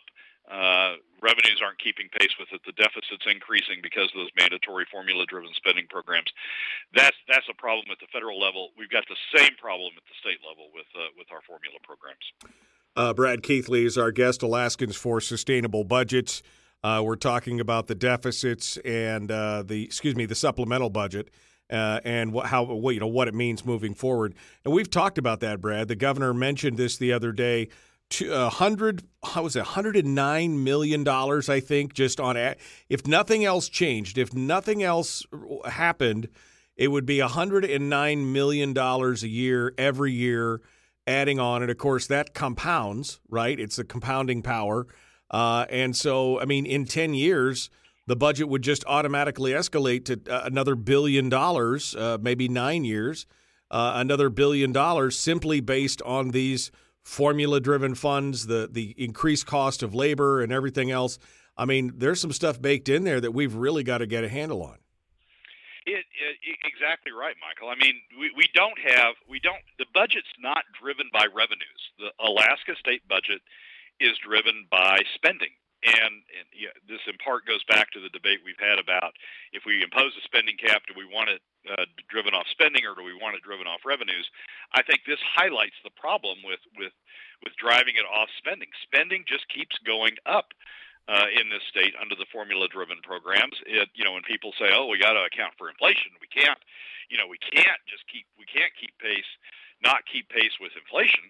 Uh, 0.50 1.00
revenues 1.24 1.62
aren't 1.64 1.80
keeping 1.80 2.10
pace 2.20 2.36
with 2.38 2.52
it. 2.52 2.60
The 2.66 2.76
deficit's 2.76 3.24
increasing 3.32 3.80
because 3.82 4.12
of 4.12 4.20
those 4.20 4.34
mandatory 4.38 4.86
formula-driven 4.92 5.56
spending 5.56 5.88
programs. 5.90 6.28
That's 6.94 7.16
that's 7.28 7.48
a 7.50 7.56
problem 7.56 7.88
at 7.92 8.00
the 8.00 8.12
federal 8.12 8.40
level. 8.40 8.76
We've 8.78 8.90
got 8.90 9.06
the 9.08 9.16
same 9.36 9.56
problem 9.56 9.94
at 9.96 10.04
the 10.04 10.18
state 10.20 10.40
level 10.48 10.68
with 10.76 10.88
uh, 10.96 11.16
with 11.18 11.28
our 11.32 11.42
formula 11.48 11.80
programs. 11.82 12.26
Uh, 12.96 13.14
Brad 13.14 13.42
Keithley 13.42 13.86
is 13.86 13.98
our 13.98 14.12
guest, 14.12 14.44
Alaskans 14.44 14.96
for 14.96 15.22
Sustainable 15.22 15.84
Budgets. 15.84 16.44
Uh, 16.84 17.02
we're 17.04 17.16
talking 17.16 17.62
about 17.62 17.88
the 17.88 17.96
deficits 17.96 18.78
and 18.84 19.32
uh, 19.32 19.64
the 19.64 19.86
excuse 19.86 20.16
me 20.16 20.26
the 20.26 20.36
supplemental 20.36 20.90
budget. 20.90 21.30
Uh, 21.72 22.02
and 22.04 22.34
what, 22.34 22.48
how 22.48 22.66
you 22.90 23.00
know 23.00 23.08
what 23.08 23.30
it 23.30 23.34
means 23.34 23.66
moving 23.66 23.96
forward, 23.96 24.36
and 24.66 24.74
we've 24.74 24.90
talked 24.90 25.18
about 25.18 25.40
that, 25.40 25.62
Brad. 25.62 25.88
The 25.88 25.96
governor 25.96 26.34
mentioned 26.34 26.78
this 26.78 26.98
the 26.98 27.14
other 27.14 27.32
day 27.32 27.70
hundred 28.22 29.04
how 29.24 29.44
was 29.44 29.56
it 29.56 29.60
109 29.60 30.64
million 30.64 31.04
dollars 31.04 31.50
i 31.50 31.60
think 31.60 31.94
just 31.94 32.20
on 32.20 32.36
if 32.90 33.08
nothing 33.08 33.46
else 33.46 33.70
changed 33.70 34.18
if 34.18 34.34
nothing 34.34 34.84
else 34.84 35.26
happened 35.66 36.28
it 36.76 36.90
would 36.90 37.06
be 37.06 37.22
109 37.22 38.34
million 38.34 38.74
dollars 38.74 39.24
a 39.24 39.28
year 39.28 39.74
every 39.78 40.12
year 40.12 40.62
adding 41.06 41.40
on. 41.40 41.62
And 41.62 41.72
of 41.72 41.78
course 41.78 42.08
that 42.08 42.34
compounds 42.34 43.20
right? 43.30 43.60
It's 43.60 43.78
a 43.78 43.84
compounding 43.84 44.42
power. 44.42 44.88
Uh, 45.30 45.66
and 45.70 45.96
so 45.96 46.40
i 46.40 46.46
mean 46.46 46.66
in 46.66 46.86
10 46.86 47.16
years 47.16 47.72
the 48.06 48.16
budget 48.16 48.48
would 48.48 48.62
just 48.62 48.84
automatically 48.86 49.52
escalate 49.52 50.06
to 50.06 50.22
uh, 50.30 50.42
another 50.44 50.76
billion 50.76 51.28
dollars 51.28 51.96
uh, 51.96 52.20
maybe 52.22 52.48
nine 52.48 52.84
years 52.86 53.26
uh, 53.72 53.94
another 53.96 54.30
billion 54.30 54.72
dollars 54.72 55.18
simply 55.18 55.60
based 55.60 56.04
on 56.04 56.32
these 56.32 56.70
formula 57.04 57.60
driven 57.60 57.96
funds, 57.96 58.48
the 58.48 58.68
the 58.72 58.96
increased 58.98 59.46
cost 59.46 59.84
of 59.84 59.94
labor 59.94 60.42
and 60.42 60.52
everything 60.52 60.92
else. 60.92 61.20
I 61.58 61.66
mean, 61.66 61.94
there's 61.98 62.20
some 62.20 62.32
stuff 62.32 62.62
baked 62.62 62.90
in 62.90 63.04
there 63.04 63.22
that 63.22 63.32
we've 63.32 63.54
really 63.54 63.84
got 63.84 64.00
to 64.00 64.08
get 64.08 64.24
a 64.24 64.30
handle 64.30 64.64
on. 64.64 64.78
It, 65.86 66.06
it, 66.16 66.58
exactly 66.64 67.12
right, 67.12 67.36
Michael. 67.42 67.70
I 67.70 67.76
mean, 67.76 67.96
we, 68.18 68.32
we 68.36 68.48
don't 68.54 68.80
have 68.80 69.16
we 69.28 69.40
don't 69.40 69.62
the 69.78 69.86
budget's 69.94 70.32
not 70.40 70.64
driven 70.82 71.10
by 71.12 71.26
revenues. 71.26 71.82
The 72.00 72.12
Alaska 72.24 72.76
state 72.80 73.08
budget 73.08 73.42
is 74.00 74.18
driven 74.26 74.66
by 74.72 75.00
spending. 75.16 75.52
And, 75.84 76.24
and 76.32 76.48
yeah, 76.56 76.72
this 76.88 77.04
in 77.12 77.20
part 77.20 77.44
goes 77.44 77.64
back 77.68 77.92
to 77.92 78.00
the 78.00 78.14
debate 78.16 78.40
we've 78.40 78.60
had 78.60 78.80
about 78.80 79.12
if 79.52 79.68
we 79.68 79.84
impose 79.84 80.16
a 80.16 80.24
spending 80.24 80.56
cap, 80.56 80.88
do 80.88 80.96
we 80.96 81.04
want 81.04 81.28
it 81.30 81.44
uh, 81.68 81.84
driven 82.08 82.32
off 82.32 82.48
spending 82.48 82.88
or 82.88 82.96
do 82.96 83.04
we 83.04 83.16
want 83.16 83.36
it 83.36 83.44
driven 83.44 83.68
off 83.68 83.84
revenues? 83.84 84.24
I 84.72 84.84
think 84.84 85.04
this 85.04 85.20
highlights 85.24 85.76
the 85.84 85.92
problem 86.00 86.40
with 86.44 86.64
with 86.80 86.96
with 87.44 87.52
driving 87.60 88.00
it 88.00 88.08
off 88.08 88.32
spending. 88.40 88.72
Spending 88.88 89.28
just 89.28 89.48
keeps 89.52 89.76
going 89.84 90.16
up. 90.26 90.56
Uh, 91.04 91.28
in 91.36 91.52
this 91.52 91.60
state, 91.68 91.92
under 92.00 92.16
the 92.16 92.24
formula-driven 92.32 92.96
programs, 93.04 93.60
it 93.68 93.92
you 93.92 94.08
know 94.08 94.16
when 94.16 94.24
people 94.24 94.56
say, 94.56 94.72
"Oh, 94.72 94.88
we 94.88 94.96
got 94.96 95.20
to 95.20 95.28
account 95.28 95.52
for 95.60 95.68
inflation," 95.68 96.16
we 96.24 96.32
can't, 96.32 96.56
you 97.12 97.20
know, 97.20 97.28
we 97.28 97.36
can't 97.44 97.84
just 97.92 98.08
keep 98.08 98.24
we 98.40 98.48
can't 98.48 98.72
keep 98.80 98.96
pace, 99.04 99.28
not 99.84 100.08
keep 100.08 100.32
pace 100.32 100.56
with 100.64 100.72
inflation 100.80 101.28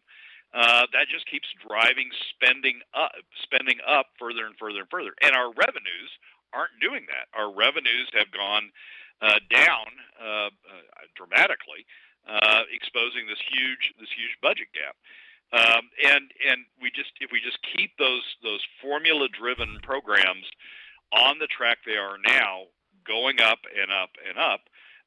uh, 0.53 0.85
that 0.93 1.09
just 1.09 1.25
keeps 1.25 1.49
driving 1.65 2.09
spending 2.29 2.81
up, 2.93 3.11
spending 3.41 3.81
up 3.87 4.13
further 4.19 4.45
and 4.45 4.55
further 4.57 4.85
and 4.85 4.89
further. 4.89 5.13
And 5.21 5.33
our 5.35 5.49
revenues 5.49 6.13
aren't 6.53 6.77
doing 6.79 7.09
that. 7.09 7.25
Our 7.33 7.49
revenues 7.49 8.13
have 8.13 8.29
gone 8.29 8.69
uh, 9.21 9.41
down 9.49 9.89
uh, 10.21 10.53
uh, 10.53 11.05
dramatically, 11.17 11.85
uh, 12.29 12.69
exposing 12.69 13.25
this 13.25 13.41
huge 13.41 13.93
this 13.99 14.13
huge 14.13 14.37
budget 14.41 14.69
gap. 14.77 14.95
Um, 15.53 15.89
and 16.05 16.29
and 16.49 16.65
we 16.81 16.89
just 16.93 17.17
if 17.19 17.31
we 17.31 17.41
just 17.41 17.57
keep 17.61 17.97
those 17.97 18.25
those 18.41 18.61
formula 18.81 19.27
driven 19.29 19.81
programs 19.81 20.45
on 21.11 21.39
the 21.39 21.47
track 21.47 21.79
they 21.85 21.97
are 21.97 22.17
now, 22.25 22.69
going 23.05 23.41
up 23.41 23.59
and 23.73 23.91
up 23.91 24.09
and 24.27 24.37
up, 24.37 24.61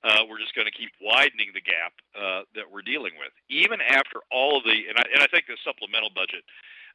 uh, 0.07 0.23
we're 0.31 0.39
just 0.39 0.55
going 0.55 0.71
to 0.71 0.79
keep 0.79 0.93
widening 1.03 1.51
the 1.53 1.61
gap 1.61 1.93
uh, 2.15 2.43
that 2.55 2.71
we're 2.71 2.87
dealing 2.87 3.13
with. 3.19 3.35
Even 3.51 3.81
after 3.83 4.23
all 4.31 4.59
of 4.59 4.63
the, 4.63 4.87
and 4.87 4.97
I, 4.97 5.05
and 5.13 5.23
I 5.23 5.27
think 5.27 5.51
the 5.51 5.59
supplemental 5.67 6.11
budget, 6.15 6.47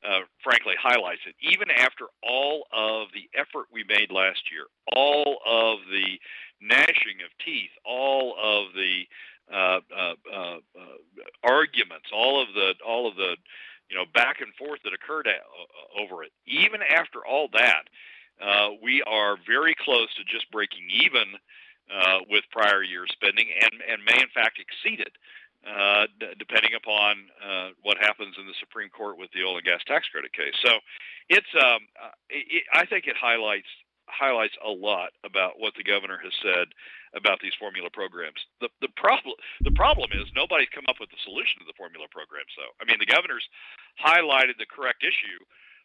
uh, 0.07 0.23
frankly, 0.41 0.75
highlights 0.79 1.27
it. 1.27 1.35
Even 1.43 1.69
after 1.71 2.07
all 2.23 2.63
of 2.71 3.09
the 3.13 3.27
effort 3.35 3.67
we 3.67 3.83
made 3.83 4.11
last 4.11 4.47
year, 4.47 4.63
all 4.95 5.43
of 5.43 5.79
the 5.91 6.15
gnashing 6.61 7.19
of 7.25 7.31
teeth, 7.43 7.75
all 7.83 8.35
of 8.39 8.71
the 8.73 9.03
uh, 9.51 9.79
uh, 9.91 10.15
uh, 10.31 10.57
arguments, 11.43 12.07
all 12.13 12.41
of 12.41 12.47
the, 12.55 12.73
all 12.87 13.09
of 13.09 13.17
the, 13.17 13.35
you 13.89 13.97
know, 13.97 14.05
back 14.13 14.39
and 14.39 14.55
forth 14.55 14.79
that 14.83 14.93
occurred 14.93 15.27
a- 15.27 16.01
over 16.01 16.23
it. 16.23 16.31
Even 16.47 16.79
after 16.81 17.25
all 17.27 17.49
that, 17.51 17.83
we 18.81 19.03
are 19.03 19.35
very 19.45 19.75
close 19.83 20.07
to 20.15 20.23
just 20.23 20.49
breaking 20.51 20.87
even 21.03 21.35
uh, 21.91 22.19
with 22.29 22.43
prior 22.51 22.83
year 22.83 23.05
spending 23.11 23.47
and, 23.51 23.73
and 23.83 23.99
may 24.03 24.15
in 24.15 24.31
fact 24.33 24.59
exceed 24.59 24.99
it, 24.99 25.13
uh, 25.67 26.07
d- 26.19 26.33
depending 26.39 26.73
upon 26.73 27.27
uh, 27.43 27.69
what 27.83 27.97
happens 27.99 28.35
in 28.39 28.47
the 28.47 28.57
Supreme 28.59 28.89
Court 28.89 29.17
with 29.17 29.29
the 29.35 29.43
oil 29.43 29.57
and 29.57 29.65
gas 29.65 29.81
tax 29.85 30.07
credit 30.09 30.33
case. 30.33 30.55
So, 30.65 30.79
it's 31.29 31.51
um, 31.55 31.85
uh, 32.01 32.15
it, 32.29 32.63
I 32.73 32.85
think 32.85 33.07
it 33.07 33.15
highlights 33.19 33.69
highlights 34.11 34.55
a 34.59 34.69
lot 34.69 35.15
about 35.23 35.55
what 35.57 35.73
the 35.79 35.87
governor 35.87 36.19
has 36.19 36.35
said 36.43 36.67
about 37.15 37.39
these 37.39 37.55
formula 37.59 37.89
programs. 37.91 38.39
The 38.59 38.69
the 38.81 38.91
problem 38.95 39.35
the 39.61 39.75
problem 39.75 40.11
is 40.11 40.27
nobody's 40.35 40.71
come 40.73 40.87
up 40.87 40.99
with 40.99 41.11
the 41.11 41.21
solution 41.23 41.59
to 41.59 41.67
the 41.67 41.77
formula 41.77 42.07
programs 42.11 42.51
though. 42.55 42.71
I 42.79 42.87
mean 42.87 42.99
the 42.99 43.09
governor's 43.09 43.47
highlighted 43.99 44.59
the 44.59 44.67
correct 44.67 45.03
issue, 45.03 45.39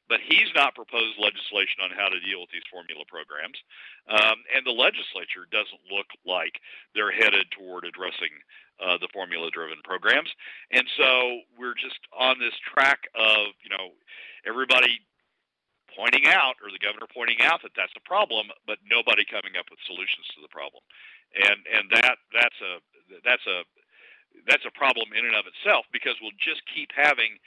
but 0.09 0.23
he's 0.23 0.51
not 0.55 0.75
proposed 0.75 1.19
legislation 1.19 1.83
on 1.83 1.91
how 1.91 2.09
to 2.09 2.23
deal 2.23 2.41
with 2.41 2.51
these 2.55 2.67
formula 2.71 3.03
programs. 3.07 3.59
Um, 4.07 4.47
and 4.55 4.63
the 4.63 4.75
legislature 4.75 5.51
doesn't 5.51 5.83
look 5.91 6.07
like 6.23 6.63
they're 6.95 7.15
headed 7.15 7.51
toward 7.51 7.85
addressing 7.85 8.31
uh, 8.79 8.99
the 9.03 9.11
formula 9.13 9.51
driven 9.51 9.79
programs. 9.83 10.31
And 10.71 10.87
so 10.97 11.43
we're 11.59 11.75
just 11.75 11.99
on 12.15 12.39
this 12.39 12.55
track 12.71 13.09
of, 13.17 13.57
you 13.65 13.71
know, 13.73 13.97
everybody 14.47 15.01
pointing 15.97 16.29
out, 16.29 16.61
or 16.61 16.69
the 16.69 16.79
governor 16.79 17.09
pointing 17.09 17.41
out 17.41 17.65
that 17.65 17.73
that's 17.73 17.97
a 17.97 18.05
problem, 18.05 18.53
but 18.69 18.77
nobody 18.85 19.25
coming 19.25 19.57
up 19.57 19.65
with 19.73 19.81
solutions 19.89 20.29
to 20.37 20.45
the 20.45 20.53
problem, 20.53 20.85
and 21.33 21.65
and 21.65 21.89
that 21.89 22.21
that's 22.37 22.61
a 22.61 22.73
that's 23.25 23.47
a 23.49 23.65
that's 24.45 24.69
a 24.69 24.75
problem 24.77 25.17
in 25.17 25.25
and 25.25 25.35
of 25.35 25.49
itself 25.49 25.89
because 25.91 26.15
we'll 26.21 26.37
just 26.37 26.61
keep 26.69 26.93
having 26.93 27.41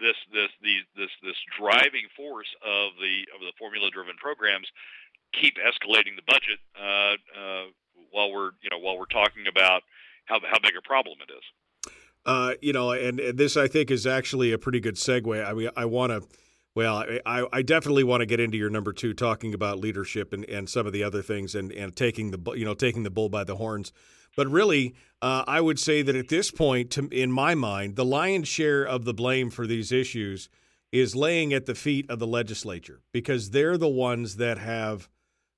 this 0.00 0.16
this 0.32 0.50
the, 0.64 0.74
this 0.96 1.12
this 1.22 1.36
driving 1.58 2.08
force 2.16 2.48
of 2.64 2.96
the 2.98 3.28
of 3.36 3.40
the 3.40 3.52
formula 3.58 3.88
driven 3.92 4.16
programs 4.16 4.66
keep 5.32 5.56
escalating 5.56 6.16
the 6.16 6.26
budget 6.26 6.58
uh, 6.74 7.14
uh, 7.38 7.64
while 8.10 8.32
we're 8.32 8.50
you 8.62 8.70
know 8.70 8.78
while 8.78 8.98
we're 8.98 9.12
talking 9.12 9.46
about 9.46 9.82
how 10.24 10.40
how 10.40 10.58
big 10.58 10.72
a 10.76 10.82
problem 10.82 11.18
it 11.20 11.32
is. 11.32 11.92
Uh, 12.26 12.54
you 12.60 12.72
know, 12.72 12.90
and, 12.92 13.18
and, 13.18 13.38
this 13.38 13.56
I 13.56 13.66
think 13.66 13.90
is 13.90 14.06
actually 14.06 14.52
a 14.52 14.58
pretty 14.58 14.80
good 14.80 14.96
segue. 14.96 15.44
I 15.44 15.52
mean, 15.54 15.70
I 15.76 15.84
want 15.84 16.12
to. 16.12 16.28
Well, 16.72 17.04
I, 17.26 17.46
I 17.52 17.62
definitely 17.62 18.04
want 18.04 18.20
to 18.20 18.26
get 18.26 18.38
into 18.38 18.56
your 18.56 18.70
number 18.70 18.92
two, 18.92 19.12
talking 19.12 19.54
about 19.54 19.80
leadership 19.80 20.32
and, 20.32 20.44
and 20.44 20.68
some 20.68 20.86
of 20.86 20.92
the 20.92 21.02
other 21.02 21.20
things, 21.20 21.56
and, 21.56 21.72
and 21.72 21.96
taking 21.96 22.30
the 22.30 22.52
you 22.52 22.64
know 22.64 22.74
taking 22.74 23.02
the 23.02 23.10
bull 23.10 23.28
by 23.28 23.44
the 23.44 23.56
horns. 23.56 23.92
But 24.36 24.48
really, 24.48 24.94
uh, 25.22 25.44
I 25.46 25.60
would 25.60 25.78
say 25.78 26.02
that 26.02 26.16
at 26.16 26.28
this 26.28 26.50
point, 26.50 26.90
to, 26.92 27.08
in 27.08 27.30
my 27.30 27.54
mind, 27.54 27.96
the 27.96 28.04
lion's 28.04 28.48
share 28.48 28.84
of 28.84 29.04
the 29.04 29.14
blame 29.14 29.50
for 29.50 29.66
these 29.66 29.92
issues 29.92 30.48
is 30.92 31.14
laying 31.14 31.52
at 31.52 31.66
the 31.66 31.74
feet 31.74 32.08
of 32.10 32.18
the 32.18 32.26
legislature 32.26 33.00
because 33.12 33.50
they're 33.50 33.78
the 33.78 33.88
ones 33.88 34.36
that 34.36 34.58
have. 34.58 35.08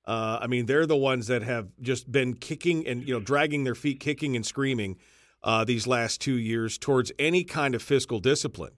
Uh, 0.05 0.39
I 0.41 0.47
mean, 0.47 0.65
they're 0.65 0.85
the 0.85 0.97
ones 0.97 1.27
that 1.27 1.43
have 1.43 1.69
just 1.81 2.11
been 2.11 2.33
kicking 2.33 2.85
and 2.85 3.07
you 3.07 3.13
know 3.13 3.21
dragging 3.21 3.63
their 3.63 3.75
feet, 3.75 4.01
kicking 4.01 4.35
and 4.35 4.45
screaming 4.45 4.97
uh, 5.43 5.63
these 5.63 5.85
last 5.85 6.21
two 6.21 6.37
years 6.37 6.77
towards 6.77 7.11
any 7.19 7.43
kind 7.43 7.75
of 7.75 7.81
fiscal 7.81 8.19
discipline, 8.19 8.73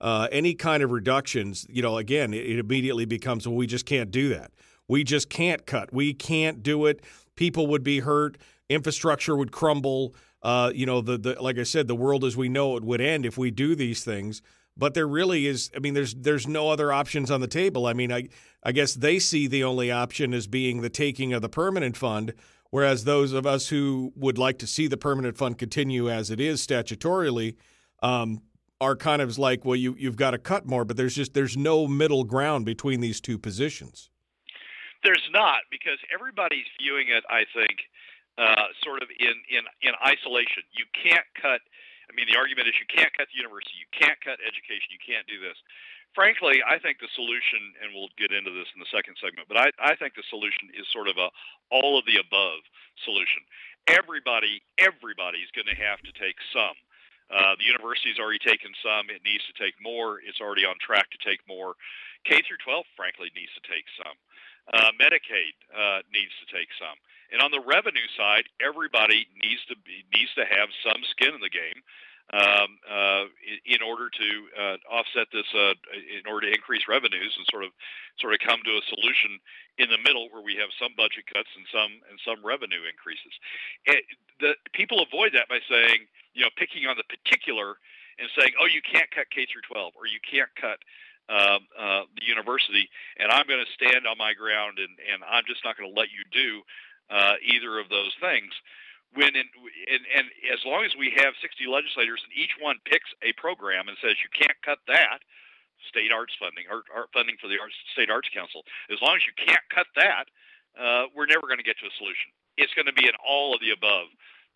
uh, 0.00 0.28
any 0.30 0.54
kind 0.54 0.82
of 0.82 0.90
reductions, 0.90 1.66
you 1.68 1.82
know, 1.82 1.96
again, 1.96 2.34
it, 2.34 2.44
it 2.44 2.58
immediately 2.58 3.04
becomes, 3.04 3.46
well, 3.46 3.56
we 3.56 3.66
just 3.66 3.86
can't 3.86 4.10
do 4.10 4.28
that. 4.28 4.50
We 4.88 5.04
just 5.04 5.30
can't 5.30 5.64
cut. 5.64 5.92
We 5.92 6.12
can't 6.12 6.62
do 6.62 6.86
it. 6.86 7.02
People 7.36 7.66
would 7.68 7.82
be 7.82 8.00
hurt. 8.00 8.36
Infrastructure 8.72 9.36
would 9.36 9.52
crumble. 9.52 10.14
Uh, 10.42 10.72
you 10.74 10.86
know, 10.86 11.00
the, 11.00 11.18
the 11.18 11.42
like 11.42 11.58
I 11.58 11.62
said, 11.62 11.88
the 11.88 11.94
world 11.94 12.24
as 12.24 12.36
we 12.36 12.48
know 12.48 12.76
it 12.76 12.84
would 12.84 13.00
end 13.00 13.24
if 13.26 13.38
we 13.38 13.50
do 13.50 13.74
these 13.74 14.04
things. 14.04 14.42
But 14.76 14.94
there 14.94 15.06
really 15.06 15.46
is. 15.46 15.70
I 15.76 15.80
mean, 15.80 15.94
there's 15.94 16.14
there's 16.14 16.48
no 16.48 16.70
other 16.70 16.92
options 16.92 17.30
on 17.30 17.40
the 17.40 17.46
table. 17.46 17.86
I 17.86 17.92
mean, 17.92 18.12
I 18.12 18.28
I 18.62 18.72
guess 18.72 18.94
they 18.94 19.18
see 19.18 19.46
the 19.46 19.64
only 19.64 19.90
option 19.90 20.32
as 20.34 20.46
being 20.46 20.80
the 20.80 20.90
taking 20.90 21.32
of 21.32 21.42
the 21.42 21.48
permanent 21.48 21.96
fund, 21.96 22.32
Whereas 22.72 23.04
those 23.04 23.34
of 23.34 23.46
us 23.46 23.68
who 23.68 24.14
would 24.16 24.38
like 24.38 24.58
to 24.60 24.66
see 24.66 24.86
the 24.86 24.96
permanent 24.96 25.36
fund 25.36 25.58
continue 25.58 26.08
as 26.08 26.30
it 26.30 26.40
is 26.40 26.66
statutorily 26.66 27.56
um, 28.02 28.40
are 28.80 28.96
kind 28.96 29.20
of 29.20 29.36
like, 29.36 29.66
well, 29.66 29.76
you 29.76 29.94
you've 29.98 30.16
got 30.16 30.30
to 30.30 30.38
cut 30.38 30.64
more, 30.64 30.86
but 30.86 30.96
there's 30.96 31.14
just 31.14 31.34
there's 31.34 31.54
no 31.54 31.86
middle 31.86 32.24
ground 32.24 32.64
between 32.64 33.02
these 33.02 33.20
two 33.20 33.36
positions. 33.36 34.08
There's 35.04 35.28
not 35.34 35.68
because 35.70 35.98
everybody's 36.14 36.64
viewing 36.80 37.08
it, 37.08 37.24
I 37.28 37.44
think, 37.54 37.76
uh, 38.38 38.72
sort 38.84 39.02
of 39.02 39.08
in, 39.12 39.36
in 39.50 39.64
in 39.82 39.92
isolation. 40.04 40.64
You 40.72 40.88
can't 40.96 41.26
cut. 41.36 41.60
I 42.08 42.12
mean, 42.12 42.28
the 42.28 42.36
argument 42.36 42.68
is 42.68 42.76
you 42.76 42.88
can't 42.88 43.12
cut 43.16 43.28
the 43.32 43.38
university, 43.40 43.72
you 43.80 43.88
can't 43.88 44.20
cut 44.20 44.36
education, 44.44 44.92
you 44.92 45.00
can't 45.00 45.24
do 45.24 45.40
this 45.40 45.56
frankly, 46.14 46.60
I 46.64 46.78
think 46.78 47.00
the 47.00 47.10
solution, 47.16 47.72
and 47.80 47.92
we'll 47.92 48.12
get 48.16 48.32
into 48.32 48.52
this 48.52 48.68
in 48.76 48.80
the 48.80 48.88
second 48.92 49.16
segment, 49.20 49.48
but 49.48 49.56
I, 49.56 49.72
I 49.80 49.96
think 49.96 50.14
the 50.14 50.24
solution 50.28 50.72
is 50.76 50.86
sort 50.92 51.08
of 51.08 51.16
a 51.16 51.28
all 51.72 51.98
of 51.98 52.04
the 52.04 52.20
above 52.20 52.60
solution. 53.04 53.42
Everybody, 53.88 54.62
everybody's 54.78 55.50
going 55.56 55.68
to 55.68 55.78
have 55.80 55.98
to 56.06 56.12
take 56.14 56.38
some. 56.52 56.76
Uh, 57.32 57.56
the 57.56 57.64
university's 57.64 58.20
already 58.20 58.40
taken 58.44 58.70
some. 58.84 59.08
It 59.08 59.24
needs 59.24 59.42
to 59.48 59.56
take 59.56 59.74
more. 59.80 60.20
It's 60.20 60.38
already 60.38 60.68
on 60.68 60.76
track 60.78 61.08
to 61.16 61.20
take 61.24 61.40
more. 61.48 61.74
K 62.28 62.44
through 62.44 62.60
12, 62.62 62.84
frankly, 62.94 63.32
needs 63.32 63.50
to 63.56 63.64
take 63.64 63.88
some. 63.96 64.14
Uh, 64.70 64.94
Medicaid 65.00 65.58
uh, 65.74 66.06
needs 66.12 66.30
to 66.38 66.46
take 66.54 66.70
some. 66.78 66.94
And 67.32 67.40
on 67.40 67.50
the 67.50 67.64
revenue 67.64 68.06
side, 68.14 68.44
everybody 68.60 69.26
needs 69.40 69.64
to 69.72 69.76
be 69.82 70.04
needs 70.12 70.30
to 70.36 70.44
have 70.44 70.68
some 70.84 71.00
skin 71.16 71.34
in 71.34 71.40
the 71.40 71.50
game 71.50 71.80
um, 72.30 72.78
uh, 72.88 73.24
in 73.66 73.82
order 73.84 74.08
to 74.08 74.28
uh, 74.56 74.76
offset 74.88 75.28
this, 75.32 75.48
uh, 75.52 75.74
in 75.92 76.24
order 76.24 76.48
to 76.48 76.52
increase 76.54 76.88
revenues 76.88 77.34
and 77.36 77.44
sort 77.50 77.64
of 77.64 77.72
sort 78.20 78.32
of 78.32 78.40
come 78.40 78.60
to 78.64 78.72
a 78.76 78.84
solution 78.88 79.36
in 79.76 79.88
the 79.92 80.00
middle 80.00 80.28
where 80.32 80.44
we 80.44 80.56
have 80.56 80.72
some 80.80 80.96
budget 80.96 81.28
cuts 81.28 81.50
and 81.56 81.66
some 81.68 81.92
and 82.08 82.16
some 82.24 82.40
revenue 82.40 82.84
increases. 82.88 83.32
It, 83.84 84.04
the 84.40 84.56
people 84.72 85.04
avoid 85.04 85.32
that 85.36 85.48
by 85.48 85.60
saying, 85.68 86.08
you 86.32 86.44
know, 86.44 86.52
picking 86.56 86.88
on 86.88 86.96
the 86.96 87.08
particular 87.08 87.76
and 88.20 88.28
saying, 88.36 88.52
oh, 88.60 88.68
you 88.68 88.80
can't 88.84 89.08
cut 89.12 89.28
K 89.32 89.48
through 89.48 89.64
12 89.68 89.92
or 89.96 90.08
you 90.08 90.20
can't 90.20 90.52
cut 90.56 90.80
um, 91.32 91.64
uh, 91.72 92.04
the 92.12 92.28
university, 92.28 92.84
and 93.16 93.32
I'm 93.32 93.48
going 93.48 93.64
to 93.64 93.72
stand 93.72 94.04
on 94.04 94.20
my 94.20 94.36
ground 94.36 94.76
and, 94.76 94.92
and 95.08 95.24
I'm 95.24 95.48
just 95.48 95.64
not 95.64 95.80
going 95.80 95.88
to 95.88 95.96
let 95.96 96.12
you 96.12 96.20
do 96.28 96.60
uh, 97.08 97.40
either 97.40 97.80
of 97.80 97.88
those 97.88 98.12
things. 98.20 98.52
When 99.16 99.32
in, 99.32 99.48
and, 99.88 100.04
and 100.12 100.26
as 100.52 100.60
long 100.64 100.84
as 100.84 100.92
we 100.96 101.12
have 101.16 101.36
60 101.40 101.64
legislators 101.68 102.20
and 102.24 102.32
each 102.36 102.56
one 102.60 102.80
picks 102.84 103.08
a 103.24 103.32
program 103.40 103.88
and 103.88 103.96
says 104.00 104.20
you 104.20 104.32
can't 104.32 104.56
cut 104.60 104.80
that 104.88 105.24
state 105.88 106.12
arts 106.12 106.32
funding 106.36 106.68
or 106.68 106.84
art 106.92 107.12
funding 107.12 107.36
for 107.40 107.48
the 107.48 107.60
arts, 107.60 107.76
state 107.92 108.08
arts 108.08 108.28
council 108.32 108.64
as 108.88 109.00
long 109.02 109.16
as 109.16 109.24
you 109.24 109.34
can't 109.36 109.64
cut 109.72 109.88
that 109.96 110.28
uh, 110.78 111.04
we're 111.12 111.28
never 111.28 111.44
going 111.44 111.60
to 111.60 111.66
get 111.66 111.76
to 111.80 111.88
a 111.88 111.94
solution. 112.00 112.32
It's 112.56 112.72
going 112.72 112.88
to 112.88 112.96
be 112.96 113.08
an 113.08 113.16
all 113.20 113.52
of 113.52 113.60
the 113.60 113.72
above 113.72 114.08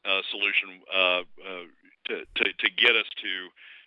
uh, 0.04 0.22
solution 0.30 0.80
uh, 0.88 1.22
uh, 1.24 1.66
to, 2.08 2.14
to, 2.24 2.44
to 2.44 2.68
get 2.76 2.96
us 2.96 3.08
to 3.20 3.32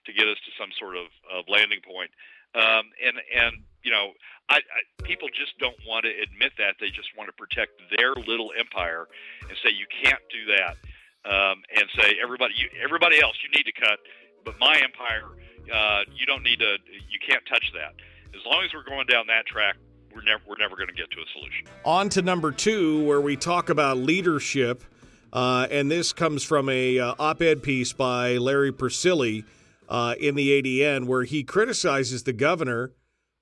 to 0.08 0.12
get 0.15 0.32
us 0.32 0.39
to 0.47 0.52
some 0.56 0.71
sort 0.80 0.95
of, 0.95 1.12
of 1.28 1.45
landing 1.52 1.84
point 1.84 2.10
um, 2.55 2.89
and 3.03 3.17
and 3.35 3.63
you 3.83 3.91
know, 3.91 4.12
I, 4.49 4.57
I, 4.57 4.81
people 5.03 5.29
just 5.29 5.57
don't 5.59 5.77
want 5.88 6.05
to 6.05 6.12
admit 6.12 6.53
that. 6.57 6.75
They 6.79 6.89
just 6.89 7.09
want 7.17 7.29
to 7.29 7.33
protect 7.33 7.79
their 7.95 8.13
little 8.13 8.51
empire 8.57 9.07
and 9.47 9.57
say 9.63 9.71
you 9.71 9.85
can't 10.03 10.21
do 10.29 10.51
that, 10.57 10.75
um, 11.29 11.62
and 11.75 11.85
say 11.95 12.17
everybody, 12.21 12.55
you, 12.57 12.67
everybody 12.83 13.21
else, 13.21 13.35
you 13.43 13.49
need 13.55 13.65
to 13.65 13.79
cut, 13.79 13.99
but 14.43 14.59
my 14.59 14.75
empire, 14.83 15.29
uh, 15.73 16.01
you 16.13 16.25
don't 16.25 16.43
need 16.43 16.59
to, 16.59 16.77
you 17.09 17.19
can't 17.25 17.43
touch 17.47 17.71
that. 17.73 17.93
As 18.35 18.45
long 18.45 18.63
as 18.63 18.73
we're 18.73 18.83
going 18.83 19.07
down 19.07 19.27
that 19.27 19.45
track, 19.45 19.75
we're 20.13 20.23
never 20.23 20.41
we're 20.47 20.57
never 20.57 20.75
going 20.75 20.88
to 20.88 20.93
get 20.93 21.09
to 21.12 21.17
a 21.17 21.25
solution. 21.33 21.67
On 21.85 22.09
to 22.09 22.21
number 22.21 22.51
two, 22.51 23.05
where 23.05 23.21
we 23.21 23.35
talk 23.35 23.69
about 23.69 23.97
leadership, 23.97 24.83
uh, 25.31 25.67
and 25.69 25.89
this 25.89 26.13
comes 26.13 26.43
from 26.43 26.69
a 26.69 26.99
uh, 26.99 27.15
op-ed 27.19 27.62
piece 27.62 27.93
by 27.93 28.38
Larry 28.38 28.71
Persily 28.71 29.45
uh, 29.89 30.15
in 30.19 30.36
the 30.36 30.62
ADN, 30.62 31.06
where 31.06 31.23
he 31.23 31.43
criticizes 31.43 32.23
the 32.23 32.34
governor 32.34 32.93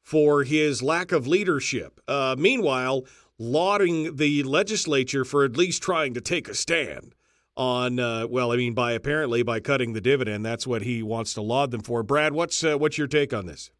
for 0.01 0.43
his 0.43 0.81
lack 0.81 1.12
of 1.12 1.27
leadership. 1.27 1.99
Uh, 2.07 2.36
meanwhile, 2.39 3.05
lauding 3.38 4.15
the 4.15 4.41
legislature 4.43 5.23
for 5.23 5.43
at 5.43 5.57
least 5.57 5.83
trying 5.83 6.13
to 6.13 6.21
take 6.21 6.47
a 6.47 6.55
stand 6.55 7.13
on 7.57 7.99
uh, 7.99 8.27
well, 8.27 8.51
I 8.51 8.55
mean, 8.55 8.73
by 8.73 8.93
apparently 8.93 9.43
by 9.43 9.60
cutting 9.60 9.93
the 9.93 10.01
dividend. 10.01 10.45
That's 10.45 10.67
what 10.67 10.83
he 10.83 11.03
wants 11.03 11.33
to 11.33 11.41
laud 11.41 11.71
them 11.71 11.81
for. 11.81 12.03
Brad, 12.03 12.33
what's 12.33 12.63
uh, 12.63 12.77
what's 12.77 12.97
your 12.97 13.07
take 13.07 13.33
on 13.33 13.47
this? 13.47 13.71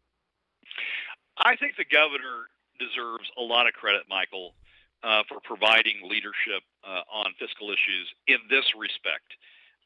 I 1.38 1.54
think 1.56 1.76
the 1.76 1.84
governor 1.84 2.50
deserves 2.78 3.30
a 3.38 3.42
lot 3.42 3.66
of 3.66 3.72
credit, 3.74 4.02
Michael, 4.10 4.54
uh, 5.02 5.22
for 5.28 5.38
providing 5.44 6.02
leadership 6.02 6.62
uh, 6.82 7.02
on 7.12 7.32
fiscal 7.38 7.70
issues 7.70 8.10
in 8.26 8.38
this 8.50 8.66
respect. 8.76 9.30